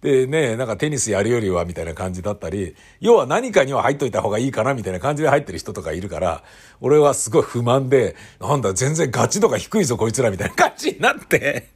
[0.00, 6.44] でね、なんかテニスやるよりはみたいな感じだったり、要は何かには入っといた方がいいかなみたいな感じで入ってる人とかいるから、
[6.80, 11.75] 俺はすごい不満で、なんだ全然ガチ度が低いぞこいつらみたいな感じになって、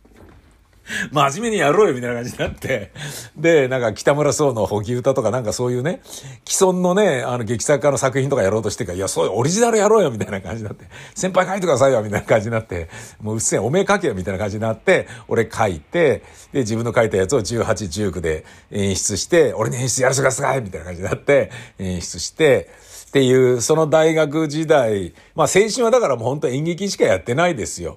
[1.12, 2.90] 真面目にやろうよみたいな感じになって、
[3.36, 6.00] で、なんか北村壮の補給歌とかなんかそういうね、
[6.46, 12.88] 既存のね、あの劇作家の作品とかやろうとしてるから、いや、そういうオリジナルやろうよみたいな感じになって、先輩書いてくださいよみたいな感じになって、
[13.20, 17.64] もううっせえ、おめえ書けよみたいな感じになって、俺書いて、で、自分の書いたやつを18、
[18.10, 22.70] 19で演出して、俺に演出やらせてくださいみたいな感じになって、演出して、
[23.08, 27.96] っていう、その大学時代、まあ青春はだからもう本当演劇しかやってないですよ。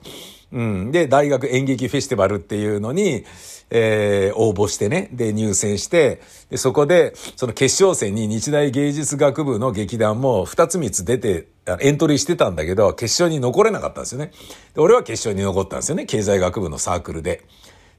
[0.53, 0.91] うん。
[0.91, 3.25] で、大学演劇フェスティバルっていうのに、
[3.71, 11.47] えー、応募してね、で、入選して、で、そこで、その決勝戦に日大芸術学部の劇団も2つ3つ出て、
[11.79, 14.31] エントリーしてたんだけど、決勝に残れなかったんですよね。
[14.75, 17.41] で、俺は決勝に残ったんですよね、経済学部のサークルで。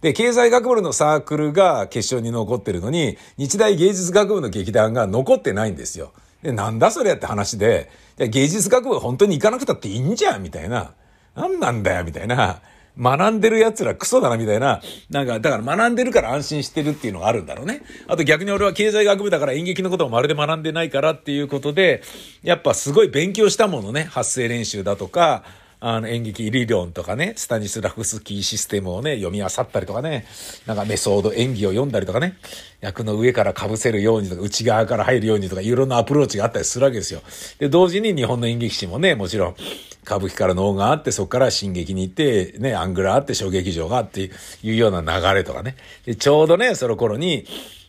[0.01, 6.13] で、経済学部のサークルが決勝に残ってるのに、日大芸術学部の劇団が残ってないんですよ。
[6.43, 10.93] で、なんだそれって話で、芸術学部本当に行かなくたっていいんじゃんみたいな。
[11.35, 12.61] 何なんだよみたいな。
[12.97, 14.81] 学んでる奴らクソだなみたいな。
[15.11, 17.83] なんか、だから学んでるから安心してるっていうのがあるんだろうね。
[18.07, 22.03] あと逆に俺は経済学部だから演劇のことをまるで学んでないからっていうことで、
[22.45, 24.05] やっぱすごい勉強したものね。
[24.05, 25.43] 発声練習だとか、
[25.87, 30.25] あの演劇理論とかね、スタニスラフスキーシステムをね、読み漁ったりとかね、
[30.65, 32.39] なんかメソード演技を読んだりとかね、
[32.81, 37.21] 役の上から被せるようにとか、内側から入るようにとか、いろんなアプローチがあったりするわけですよ。
[37.59, 39.57] で、同時に日本の演劇史もね、もちろん、
[40.05, 44.31] 歌舞伎から能があって、そこから進撃に行って、ね、アングラあって、小劇場があって
[44.63, 45.77] いうような流れとかね。
[46.07, 47.45] で、ちょうどね、その頃に、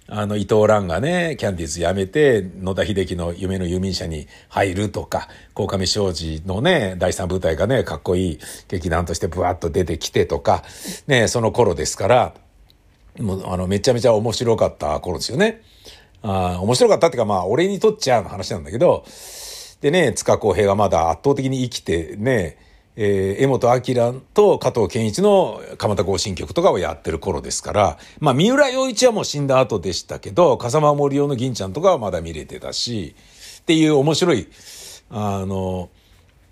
[0.07, 10.63] あの、伊藤蘭がね、キャンディーズ辞めて、野田秀樹の夢の遊民者に入るとか、鴻上庄司のね、第三部隊がね、かっこいい劇団としてブワッと出てきてとか、
[11.07, 12.33] ね、その頃ですから、
[13.19, 15.63] もう、あの、めちゃめちゃ面白かった頃ですよね。
[16.21, 19.05] あ面白かったっていうか、まあ、俺にとっちゃの話なんだけど、
[19.81, 22.57] でね、塚公平がまだ圧倒的に生きてね、
[22.97, 33.15] えー、江本明と加藤健一の蒲田行進曲とかをやってる頃ですから、まあ、三浦洋一はもう死んだ後でしたけど、風間森夫の銀ちゃんとかはまだ見れてたし、
[33.59, 34.47] っていう面白い、
[35.09, 35.89] あの、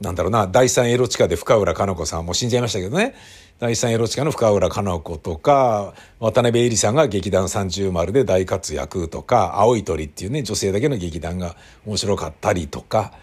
[0.01, 3.15] なんだろうな、第三エロチカで深浦かな子さんも死んじゃいましたけどね。
[3.59, 13.13] 第三エロチカの深浦かな子とか、渡辺恵里さんが劇団三十丸で大活躍とか、青い鳥っていうね、女性だけの劇団が面白かったりとか、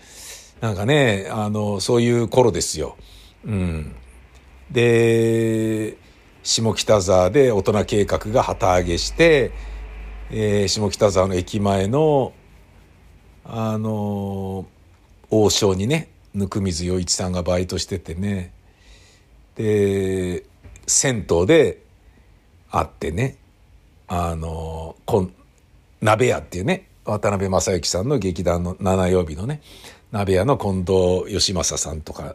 [0.61, 2.97] なんかね、あの、そういう頃ですよ。
[3.45, 3.95] うん。
[4.71, 5.97] で、
[6.43, 9.53] 下北沢で大人計画が旗揚げして、
[10.31, 12.33] えー、下北沢の駅前の、
[13.45, 14.67] あの、
[15.31, 18.53] 王将にね、温水洋一さんがバイトしててね、
[19.57, 20.45] で、
[20.87, 21.83] 銭湯で
[22.71, 23.37] 会ってね、
[24.09, 25.33] あの、こん
[26.01, 29.63] 鍋屋っていうね、渡辺正行さんの劇団の七曜日のね、
[30.13, 32.35] 鍋屋の近藤義正さんとか、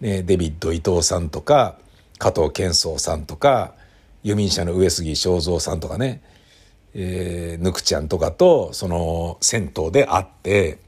[0.00, 1.78] ね、デビッド伊藤さんとか、
[2.18, 3.72] 加藤健壮さんとか、
[4.22, 6.22] 輸民者の上杉正蔵さんとかね、
[6.92, 10.78] えー、ぬくちゃんとかと、その、銭湯で会って、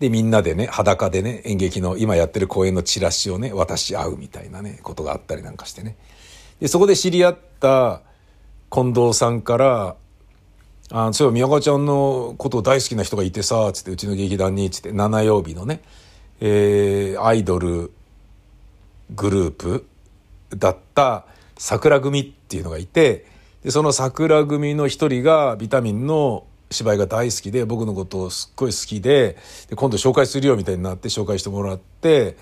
[0.00, 5.96] で、みんなでね、裸でね、演劇の今やってる公演のチラシをね、渡し合うみたいなね、ことがあったりなんかしてね。
[6.60, 8.02] で、そこで知り合った
[8.70, 9.96] 近藤さんから、
[10.94, 15.80] あそういえば宮川ちゃんのことを大好きな人がいてさ、つってうちの劇団に、つって七曜日のね、
[16.40, 17.90] えー、アイドル
[19.14, 19.86] グループ
[20.54, 21.24] だった
[21.56, 23.26] 桜組っていうのがいて、
[23.64, 29.38] で、その桜組の一人がビタミンの芝居が大好きで、僕のことをすっごい好きで、
[29.70, 32.36] で、今度紹介するよみたいになって紹介してもらって、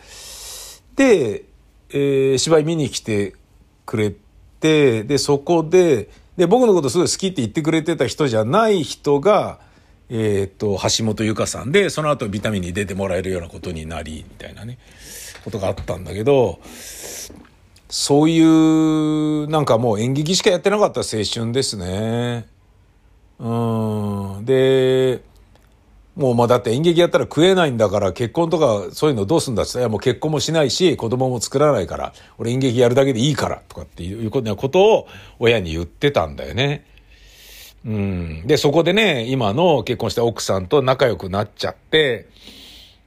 [0.97, 1.45] で、
[1.91, 3.37] えー、芝居見に来て
[3.87, 4.13] くれ
[4.59, 6.09] て、で、そこで、
[6.41, 9.59] で、僕のことすごい好きって言ってくれてた人じゃない人が、
[10.09, 14.79] えっ、と、橋本由香さんで、その後ビタミンに出てもらえるようなことになり、みたいなね、
[15.45, 16.59] ことがあったんだけど、
[17.91, 22.49] そういう、なんかもう演劇しかやってなかった青春ですね。
[23.39, 24.45] うん。
[24.47, 25.21] で、
[26.21, 36.85] もうまあだって演劇やったら食えないんだから結婚とかそういうのどうすんだって言ったら、いやもう結婚もしないし子供も作らないから、俺演劇やるだけでいいからとかっていうことを親に言ってたんだよね。
[37.87, 38.47] うん。
[38.47, 42.29] で、そこでね、今の結婚した奥さんと仲良くなっちゃって、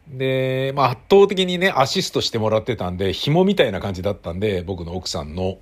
[0.07, 5.59] で、まあ圧倒的にね、アシストしてもらってたんで、紐みたいな感じだったんで、僕の奥さんの。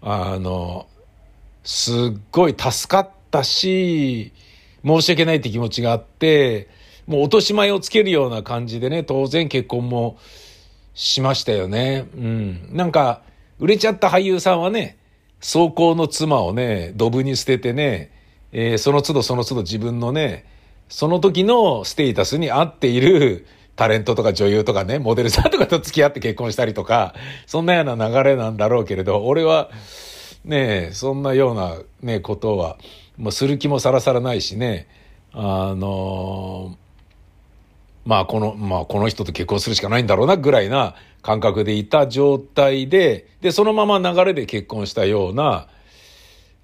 [0.00, 0.86] あの、
[1.64, 1.94] すっ
[2.30, 4.32] ごい助かったし、
[4.84, 6.68] 申し訳ないって気持ちがあって、
[7.06, 10.18] もう落とし前をつけるような感じでね、当然結婚も
[10.94, 12.08] しましたよね。
[12.14, 12.68] うん。
[12.72, 13.22] なんか、
[13.58, 14.98] 売れちゃった俳優さんはね、
[15.40, 18.10] 走行の妻をね、ドブに捨ててね、
[18.52, 20.44] えー、その都度その都度自分のね、
[20.88, 27.14] その時のステータスに合っているタレントとか女優とかね、モデルさんとかと付き合って結婚したりとか、
[27.46, 29.70] そんなような流れなんだろうけれど、俺は、
[30.44, 32.78] ね、そんなようなね、ことは、
[33.18, 34.88] もうする気もさらさらないしね、
[35.32, 36.76] あの
[38.04, 45.68] まあこの、まあこの人と結婚するしかないんだろうなぐらいな感覚でいた状態で、で、そのまま流れで結婚したような、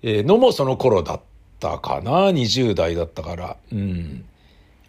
[0.03, 1.21] えー、のもその頃だっ
[1.61, 4.25] たかな、20代だったから、うん。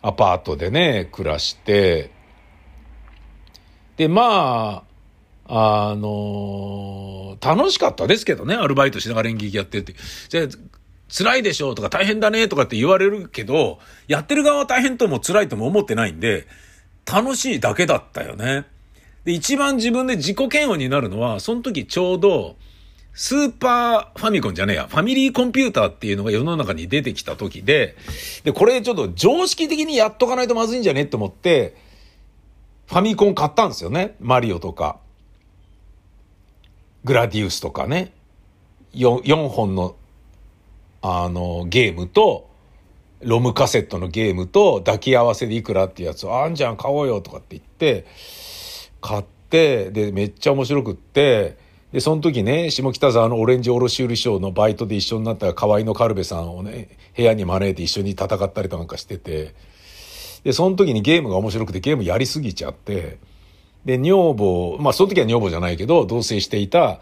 [0.01, 2.11] アパートでね、暮らして、
[3.97, 4.83] で、ま
[5.47, 9.95] あ、あのー、楽しかったですけどね、アルバイトしながら演劇やってって。
[10.29, 10.45] じゃあ、
[11.07, 16.47] 辛いでしょうとか大変だねとかって言われるけど、やってる側は大変とも辛いとも思ってないんで、
[17.05, 18.65] 楽しいだけだったよね。
[19.23, 22.55] で、一番自分で自己嫌悪になるのは、その時ちょうど、
[23.13, 27.95] スーパーファミコンじゃねえや、ファミリーコンピューターっていうのが世の中に出てきた時で、
[28.43, 31.77] で、これちょっと常識的にやっとかないとまずいんじゃねって思って、
[32.87, 34.15] ファミコン買ったんですよね。
[34.19, 34.99] マリオとか、
[37.05, 38.13] グラディウスとかね。
[38.93, 39.95] 4, 4本の
[41.07, 42.49] あの、ゲームと、
[43.21, 48.07] ロムカセットのゲームと抱き合わせでいくらっていうやつを、あんじゃん買おうよとかって言って、
[49.01, 51.57] 買って、で、めっちゃ面白くって、
[51.91, 59.53] で、その時ね、下北沢のオレンジ卸売商のバイトで一緒になった河合のカルベさんをね、部屋に招いて一緒に戦ったりとかしてて、
[60.43, 63.19] で、その時にゲームが面白くてゲームやりすぎちゃって、
[63.85, 66.99] で、女房、まあその時は女房じゃないけど、同棲していた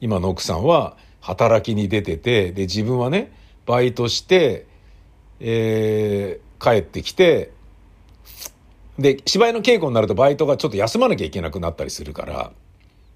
[0.00, 3.32] 今の奥さんは、働きに出てて、で、自分はね、
[3.66, 4.66] バイトして、
[5.40, 7.52] えー、帰ってきて、
[8.98, 12.52] で、芝居の稽古になるとバイトがちょっと休まなきゃいけなくなったりするから、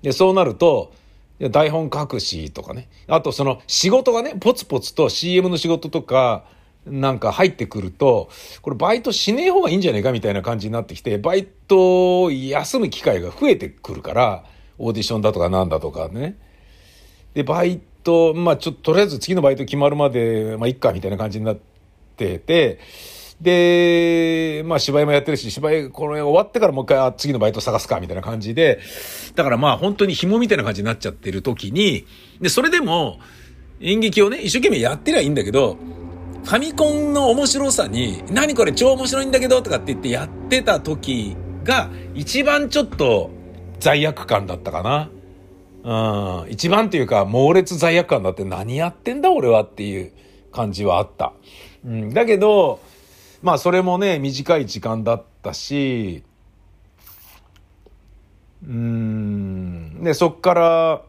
[0.03, 0.93] で、そうなると、
[1.51, 2.89] 台本書くしとかね。
[3.07, 6.45] あとその仕事がね、ポツポツと CM の仕事とか、
[6.85, 8.29] なんか入ってくると、
[8.63, 14.45] これバイトしねえ方がいいんじゃねえかみたいな感じになってきて、バイトを休む機会が増えてくるから、
[14.79, 16.37] オーディションだとかなんだとかね。
[17.35, 21.59] で、バイト、まあちょっととりあえず次のバイト決まるまで、まあいっかみたいな感じになっ
[22.17, 22.81] てて、
[23.41, 28.81] で、まあ芝居もやってるし、芝居これ終わってからもう一回次のバイト探すかみたいな感じで、
[29.35, 32.07] だからまあ本当に紐みたいな感じになっちゃってる時に、
[32.41, 33.21] で、それでも
[33.81, 35.77] 演劇をね、一生懸命やってりゃいいんだけど、
[36.45, 43.31] ファミコンの面白さに、何これ超面白いんだけどとかって言ってやってた時が、一番ちょっと
[43.81, 45.11] 罪悪感だったかな。
[45.89, 50.13] うん、一番というか猛烈罪悪感だって何やってんだ俺はっていう
[50.53, 51.33] 感じはあった。
[51.83, 52.79] うん、だけど、
[53.41, 56.25] まあそれもね、短い時間だったし、
[58.67, 61.03] うん、で、そっから、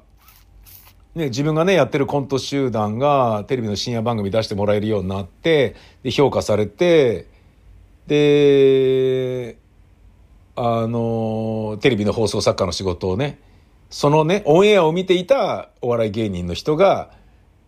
[1.14, 7.28] ね、自分がね、やってるコント集団がテレビの深夜番組出してもらえるようになって、で、評価されて、
[8.08, 9.58] で、
[10.56, 13.40] あの、テレビの放送作家の仕事をね、
[13.90, 17.12] そのね、オンエアを見ていたお笑い芸人の人が、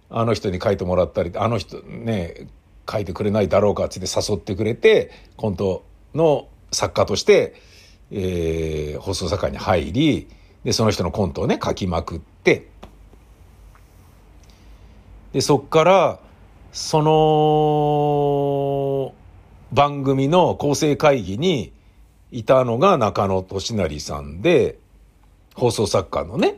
[0.09, 2.47] あの人に書いてもらったり、あの人ね、
[2.89, 7.55] 書いてくれないだろうかってって誘ってくれて、コントの作家として、
[8.11, 10.28] えー、放送作家に入り、
[10.63, 12.67] で、その人のコントをね、書きまくって、
[15.34, 16.19] で、そっから、
[16.72, 19.15] その、
[19.74, 21.72] 番組の構成会議に
[22.32, 24.78] いたのが中野俊成さんで、
[25.62, 26.55] 放送作家のね。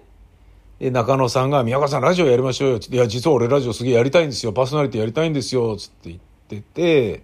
[0.79, 2.75] で、中野さんが、宮川さんラジオやりましょうよ。
[2.77, 4.53] っていや、実は俺ラジオすげえやりたいんですよ。
[4.53, 5.75] パーソナリティやりたいんですよ。
[5.75, 7.23] つって言ってて、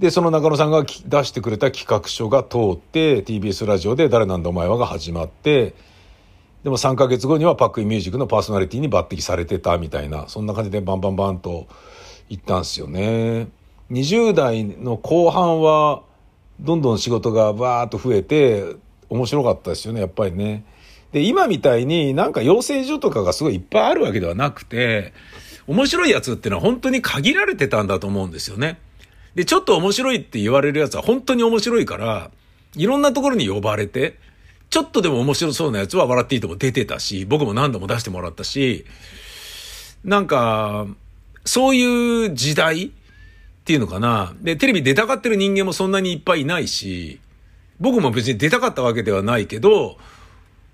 [0.00, 5.76] で、その中野さんが出してくれた企画書が通って、TBS ラジオで誰なんだお前はが始まって、
[6.64, 11.68] でも3ヶ月後にはパックインミュージックのパーソナリティに抜擢されてたみたいな、そんな感じでバンバンバンと
[12.28, 13.46] 行ったんですよね。
[13.92, 16.02] 20代の後半は、
[16.58, 18.74] どんどん仕事がバーッと増えて、
[19.08, 20.64] 面白かったですよね、やっぱりね。
[21.12, 25.12] で、今みたいになんか養成所とかがすごいいっぱいあるわけではなくて、
[25.66, 28.78] 面白いやつってのは本当に限られてたんだと思うんですよね。
[29.34, 32.30] で、ちょっと面白いって言われるやつは本当に面白いから、
[32.76, 34.18] いろんなところに呼ばれて、
[34.70, 38.84] ちょっとでも面白そうなやつは笑っていいとも出てたし、僕も何度も出してもらったし、
[40.04, 40.86] なんか、
[41.44, 42.90] そういう時代っ
[43.64, 44.34] ていうのかな。
[44.40, 47.20] で、テレビ出たがってる人間もそんなにいっぱいいないし、
[47.80, 49.98] 僕も別に出たかったわけではないけど、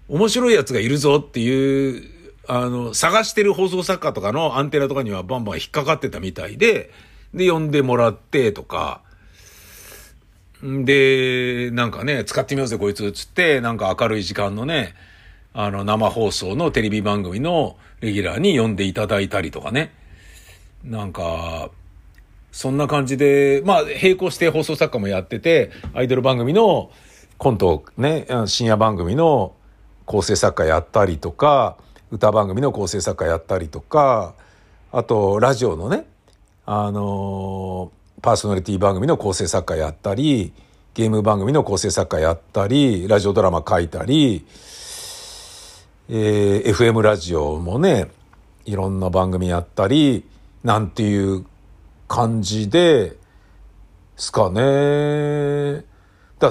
[0.09, 2.11] 面白いやつがいるぞっていう、
[2.49, 6.91] あの、探してる放送作家とかのアンテナとかにはバンバン引っかかってたみたいで、
[7.33, 9.03] で、呼んでもらってとか、
[10.63, 14.95] で、なんかね、使ってみようぜこいつ、つって、なんか明るい時間のね、
[15.55, 19.93] あの、生放送のテレビ番組のレギュラーに呼んでいただいたりとかね。
[20.85, 21.71] なんか、
[22.53, 26.91] そんな感じで、まあ、並行して放送作家もやってて、アイドル番組の
[27.39, 29.55] コント、ね、深夜番組の
[30.05, 31.77] 構成作家やったりとか、
[32.11, 34.35] 歌番組の構成作家やったりとか、
[34.93, 36.07] あと、ラジオのね、
[36.67, 40.53] あのー、パーソナリティ番組の構成作家やったり、
[40.95, 44.45] ゲーム番組の構成作家やったり、ラジオドラマ書いたり、
[46.09, 48.11] えー、FM ラジオもね、
[48.65, 50.25] いろんな番組やったり、
[50.65, 51.47] なんていう
[52.11, 53.17] 感じで、
[54.17, 55.85] すかね。
[56.41, 56.51] だ青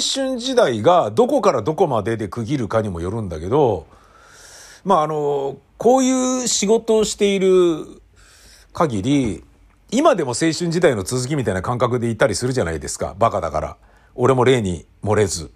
[0.00, 3.88] 春時代がどこからどこまでで区切るかにもよるんだけど、
[4.84, 8.00] まああの、こういう仕事をしている
[8.72, 9.42] 限り、
[9.90, 13.16] 今でも青春時代の続きみたいな感覚でいたりするじゃないですか。
[13.18, 13.76] バカだから。
[14.14, 15.50] 俺も例に漏れず。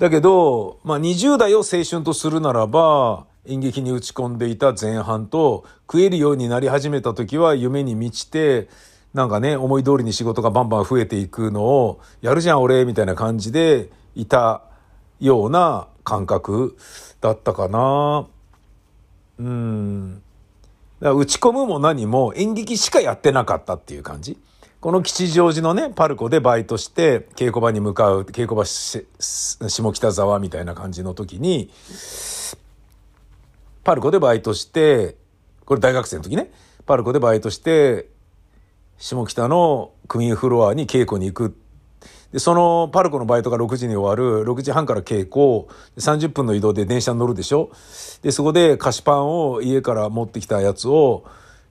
[0.00, 8.68] だけど、まあ20代を青春とするならば、演劇に打ち込んでいた前半と食えるようになり始めた時は夢に満ちて
[9.14, 14.62] なんかね思い通りに仕事がバンバン増えていくのをやるじゃん俺みたいな感じでいた
[15.20, 16.76] ような感覚
[17.20, 18.26] だったかな。
[19.38, 20.22] うん。
[21.00, 24.38] 打ち込むも何も演劇しかやってなかったっていう感じ。
[24.80, 29.04] この吉祥寺のね、パルコでバイトして、稽古場に向かう、稽古場下
[29.92, 31.70] 北沢みたいな感じの時に、
[33.84, 35.16] パルコでバイトして、
[35.64, 36.50] これ大学生の時ね、
[36.86, 38.08] パルコでバイトして、
[38.98, 41.56] 下北のクミンフロアに稽古に行く。
[42.32, 47.70] で、そのパルコのバイトが6時に終わる、6時半から稽古、30分の移動で電車に乗るでしょ
[48.22, 51.24] で、そこで菓子パンを家から持ってきたやつを、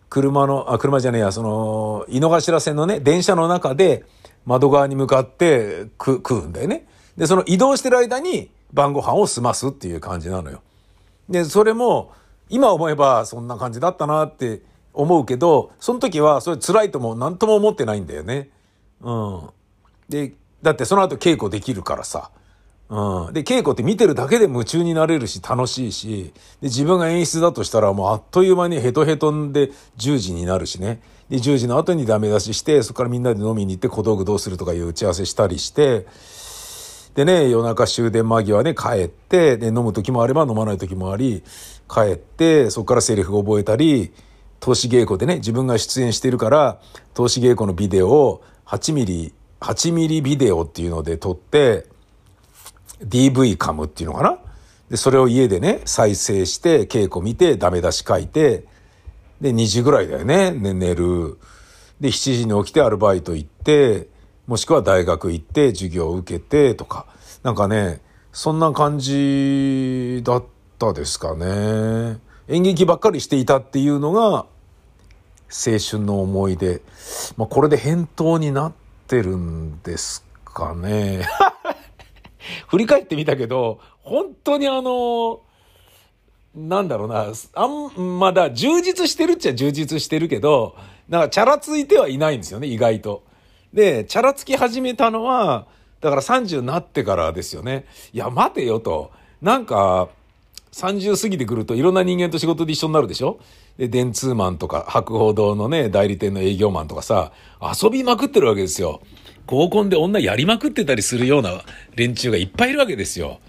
[0.10, 4.06] 車の、あ、車じゃねえや、その、井の頭線のね、電車の中で
[4.46, 6.88] 窓側に向かって食うんだよね。
[7.16, 10.62] で、その移動してる間に晩ご飯を済ますっていう感じなのよ。
[11.30, 12.12] で、それも、
[12.50, 14.62] 今思えばそんな感じだったなって
[14.94, 18.50] 思うけど、その時はそれ辛いとも何とも思ってないんだよね。
[19.02, 19.50] うん。
[20.10, 22.32] で、だってその後稽古できるからさ。
[22.90, 23.34] うん。
[23.34, 31.02] で、稽古って見てるだけで夢中になれるし楽しいし、で、自分が演出だとしたらもうあっという間にヘトヘトんで10時になるしね。
[31.30, 36.08] で、10時の後にダメ出しして、そこからみんなで飲みに行って小道具どうするとかいう打ち合わせしたりして、
[37.20, 41.44] でね、夜中終電間際ね、帰って、で、飲む時もあれば飲まない時もあり、
[41.94, 44.14] 帰って、そこからセリフを覚えたり、
[44.62, 46.80] 投資稽古でね、自分が出演してるから、
[47.14, 51.88] 投資稽古のビデオを8ミリ、8ミリビデオっていうので撮って、
[53.04, 54.38] DV カムっていうのかな？
[54.90, 58.64] で、それを家でね、再生して、稽古見て、ダメ出し書いて、
[59.42, 61.38] で、2時ぐらいだよね、寝る。
[62.00, 64.08] で、7時に起きてアルバイト行って、
[64.50, 67.06] もしくは大学行って授業を受けてとか、
[67.44, 70.44] なんかね、そんな感じだっ
[70.80, 72.18] たですかね。
[72.48, 74.48] 演劇ばっかりしていたっていうのが
[75.52, 76.82] 青春の思い出。
[77.38, 78.74] まあ、これで返答になっ
[79.06, 81.28] てるんですかね。
[82.70, 85.42] 振り返ってみたけど、本当にあの、
[86.56, 90.76] なんだろうな、あん、まだ充実してるっちゃ充実してるけど、
[91.08, 93.29] なんかチャラついてはいないんですよね、意外と。
[93.74, 95.68] で、チャラつき始めたのは、
[96.02, 97.86] だから30になってからですよね。
[98.14, 99.12] いや、待てよと。
[99.42, 100.10] なんか、
[100.72, 103.40] 30過ぎてくるといろんな人間と仕事で一緒になるでしょ？
[103.78, 109.02] で、電通マンとか、博報堂のね、代理店の営業マンとかさ、遊びまくってるわけですよ。
[109.48, 111.64] 合コンで女やりまくってたりするような
[111.96, 113.40] 連中がいっぱいいるわけですよ。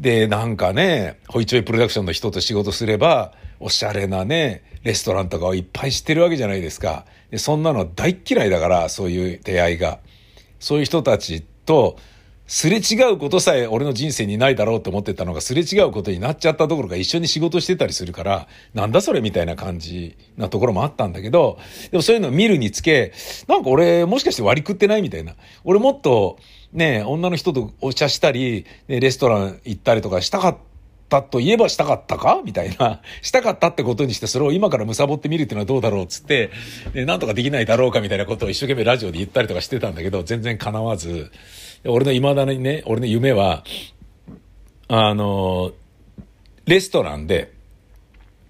[0.00, 7.04] で、なんかね、ホイチョイプロダクションの人と仕事すれば、おしゃれなね、レストランとかをいっぱい知ってるわけじゃないですか。
[7.30, 10.00] でそんなの大嫌いだから、そういう出会いが。
[10.58, 11.96] そういう人たちと、
[12.48, 21.58] すれ違うことさえ俺の人生にないだろうと思ってたのがすれ違うことになっちゃったところが一緒に仕事してたりするから、なんだそれみたいな感じなところもあったんだけど、
[21.90, 23.12] でもそういうのを見るにつけ、
[23.48, 25.34] なんか俺もしかして割り食ってないみたいな。
[25.64, 26.38] 俺もっと
[26.72, 30.67] ね、女の人とお茶したり、ね、レストラン行ったりとかしたかった
[31.08, 32.40] たといえばしたかったか？
[32.44, 33.00] みたいな。
[33.22, 36.50] したかったってことにしてそれを今から貪ってみるっていうのはどうだろうっつって、
[36.94, 38.00] ね、なんとかできないだろうか？
[38.00, 41.30] みたいなことを一生懸命ラジオで言ったりとかしてたんだけど、全然叶わず、
[41.84, 43.64] 俺の未だにね、俺の夢は、
[44.88, 45.72] あの、
[46.66, 47.52] レストランで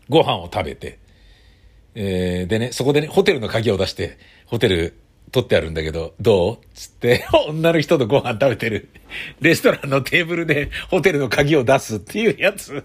[0.08, 0.98] ご飯を食べて、
[1.94, 4.98] えー、でね、そこでね、ホテルの鍵を出して、ホテル
[5.30, 6.58] 取ってあるんだけど、どう？
[6.74, 8.88] つって、 女の人とご飯食べてる。
[9.40, 12.84] レストランのテーブルでホテルの鍵を出すっていうやつ。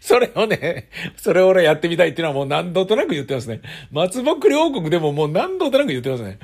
[0.00, 3.60] それをね、それを俺やってみたいっていうのはもう何度となく言ってますね。
[3.90, 6.38] 松木両国でももう何度となく言ってますね。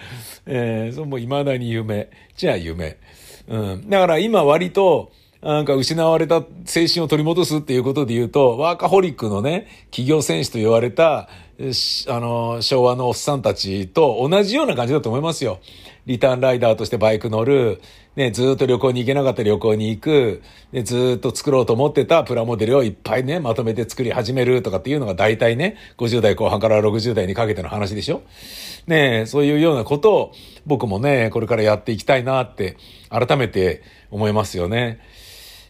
[0.46, 2.10] えー、そのもう未だに夢。
[2.36, 2.98] じゃあ夢。
[3.48, 3.88] うん。
[3.88, 5.12] だから今割と、
[5.42, 11.30] なんか失われた精神を取り戻すっていうことで言うと、ワーカホリックのね、企業戦士と言われた、
[12.08, 15.60] あの、昭和のおっさんたちと同じような感じだと思いますよ。
[16.06, 17.82] リターンライダーとしてバイク乗る、
[18.16, 20.42] ね、ずっと旅行に行けなかった旅行に行く、
[20.72, 28.22] ね、ずっと作ろうと思ってたプラモデルをいっぱいね、まとめて作り始めるとかっていうのが大体ね、50代後半から60代にかけての話でしょ
[28.86, 30.32] ねそういうようなことを
[30.64, 32.78] 僕もね、これからやっていきたいなって
[33.10, 35.00] 改めて思いますよね。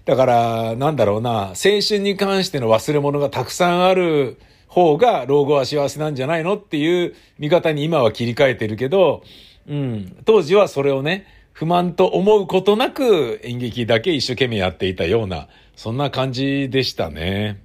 [0.05, 4.39] だから、なんだろうな、青春に関しての忘れ物がたくさんある
[4.71, 9.23] 方が老後は幸せなんじゃないのっていう見方に今は切り替えてるけど、
[9.69, 10.17] うん。
[10.25, 17.61] 当時はそれをね、不満と思うことなく演劇だけ一生懸命やっていたような、そんな感じでしたね。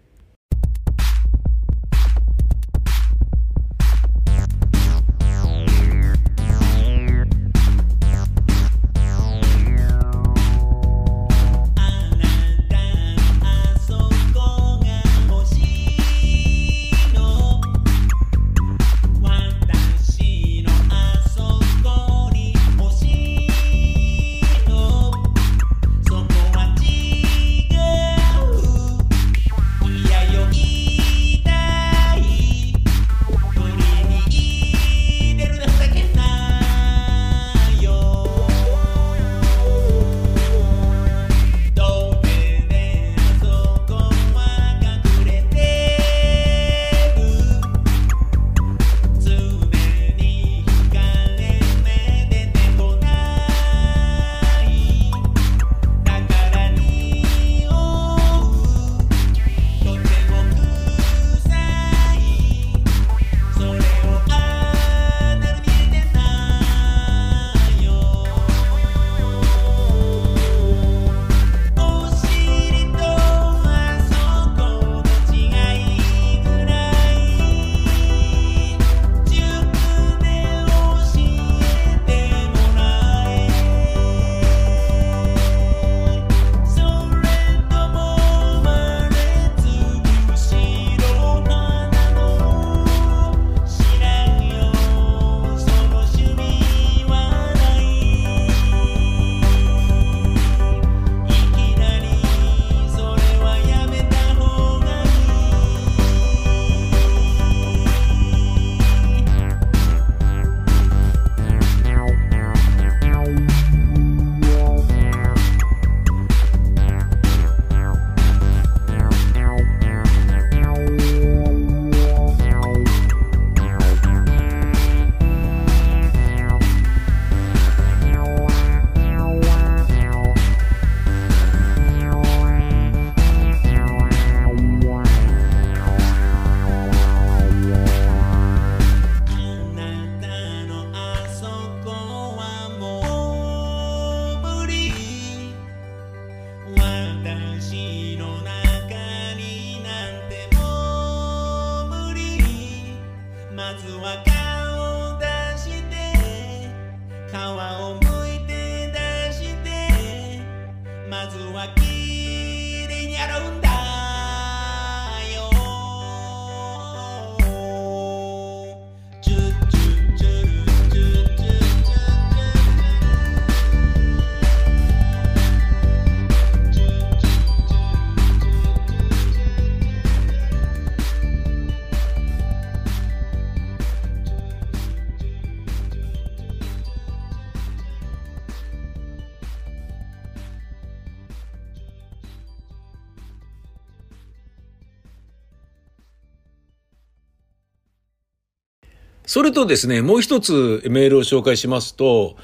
[199.36, 202.38] それとですね、もう一つメールを紹介しますと、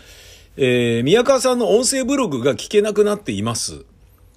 [0.57, 3.85] えー、宮川さんの音声ブログが聞けなくなっています。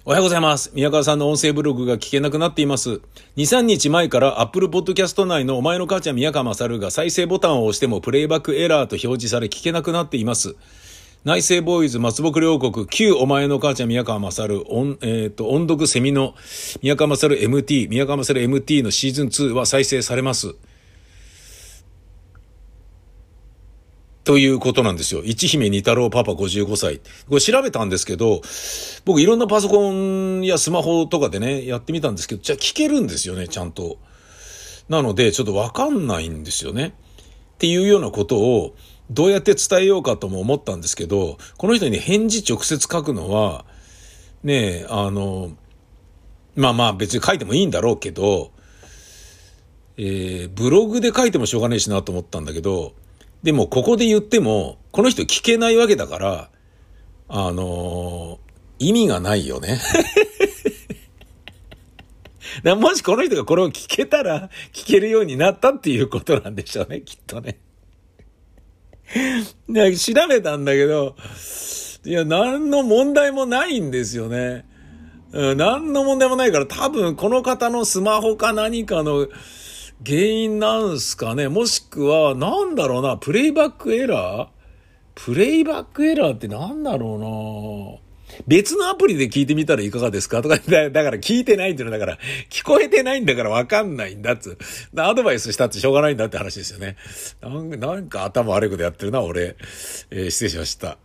[0.05, 0.71] おはようございます。
[0.73, 2.91] 宮川さんの音声ブログが聞けなくなっています。
[2.91, 3.01] 2、
[3.35, 10.55] 3日前から Apple Podcast 内のお前の母ちゃん宮川勝が再生ボタンを押してもプレイバックエラーと表示され聞けなくなっています。
[11.25, 16.35] 内政ボーイズ松木両国旧お前の母ちゃん宮川勝音、えっ、ー、と、音読セミの
[16.81, 20.55] 宮川勝 MT、宮川勝 MT のシーズン2は再生されます。
[24.25, 25.21] ということなんですよ。
[25.23, 26.99] 一姫二太郎パパ55歳。
[27.29, 28.41] これ調べたんですけど、
[29.05, 33.99] 僕いろんなパソコンやスマホとかでね、やってみたんですけど、じゃあ聞けるんですよね、ちゃんと。
[34.89, 36.95] なので、ちょっとわかんないんですよね。
[37.53, 38.75] っていうようなことを、
[39.11, 43.63] どうやって伝えようかとも思ったんですけど、この人に返事直接書くのは、
[44.43, 45.51] ねえ、あの、
[46.55, 48.51] まあまあ別に書いてもいいんだろうけど、
[49.97, 52.93] えー、ブログで書いてもしょうがないしなと思ったんだけど、
[53.45, 56.49] でもここで言っても、この人聞けないわけだから、
[57.27, 59.79] あのー、意味がないよね。
[62.75, 67.59] もしこの人がこれを聞けたら、聞けるようになったっていうことなんでしょうね、きっとね。
[69.13, 71.15] 調べたんだけど、
[72.03, 74.65] いや、何の問題もないんですよね。
[75.33, 79.27] うん、何の問題もないから、多分この方のスマホか何かの
[80.03, 81.47] 原因なんすかね？
[81.47, 84.47] もしくは、なんだろうな、プレイバックエラー？
[85.15, 88.05] プレイバックエラーってなんだろうな？
[88.47, 90.41] 別のアプリで聞いてみたらいかがですか？
[90.41, 92.17] とか、だだから聞いてないっていうのだから、
[92.49, 94.57] 聞こえてないんだからわかんないんだっつ。
[94.97, 96.97] アドバイスしたってしょうがないんだって話ですよね。
[97.41, 99.55] なんか頭悪いことやってるな、俺。
[100.11, 100.97] えー、失礼しました。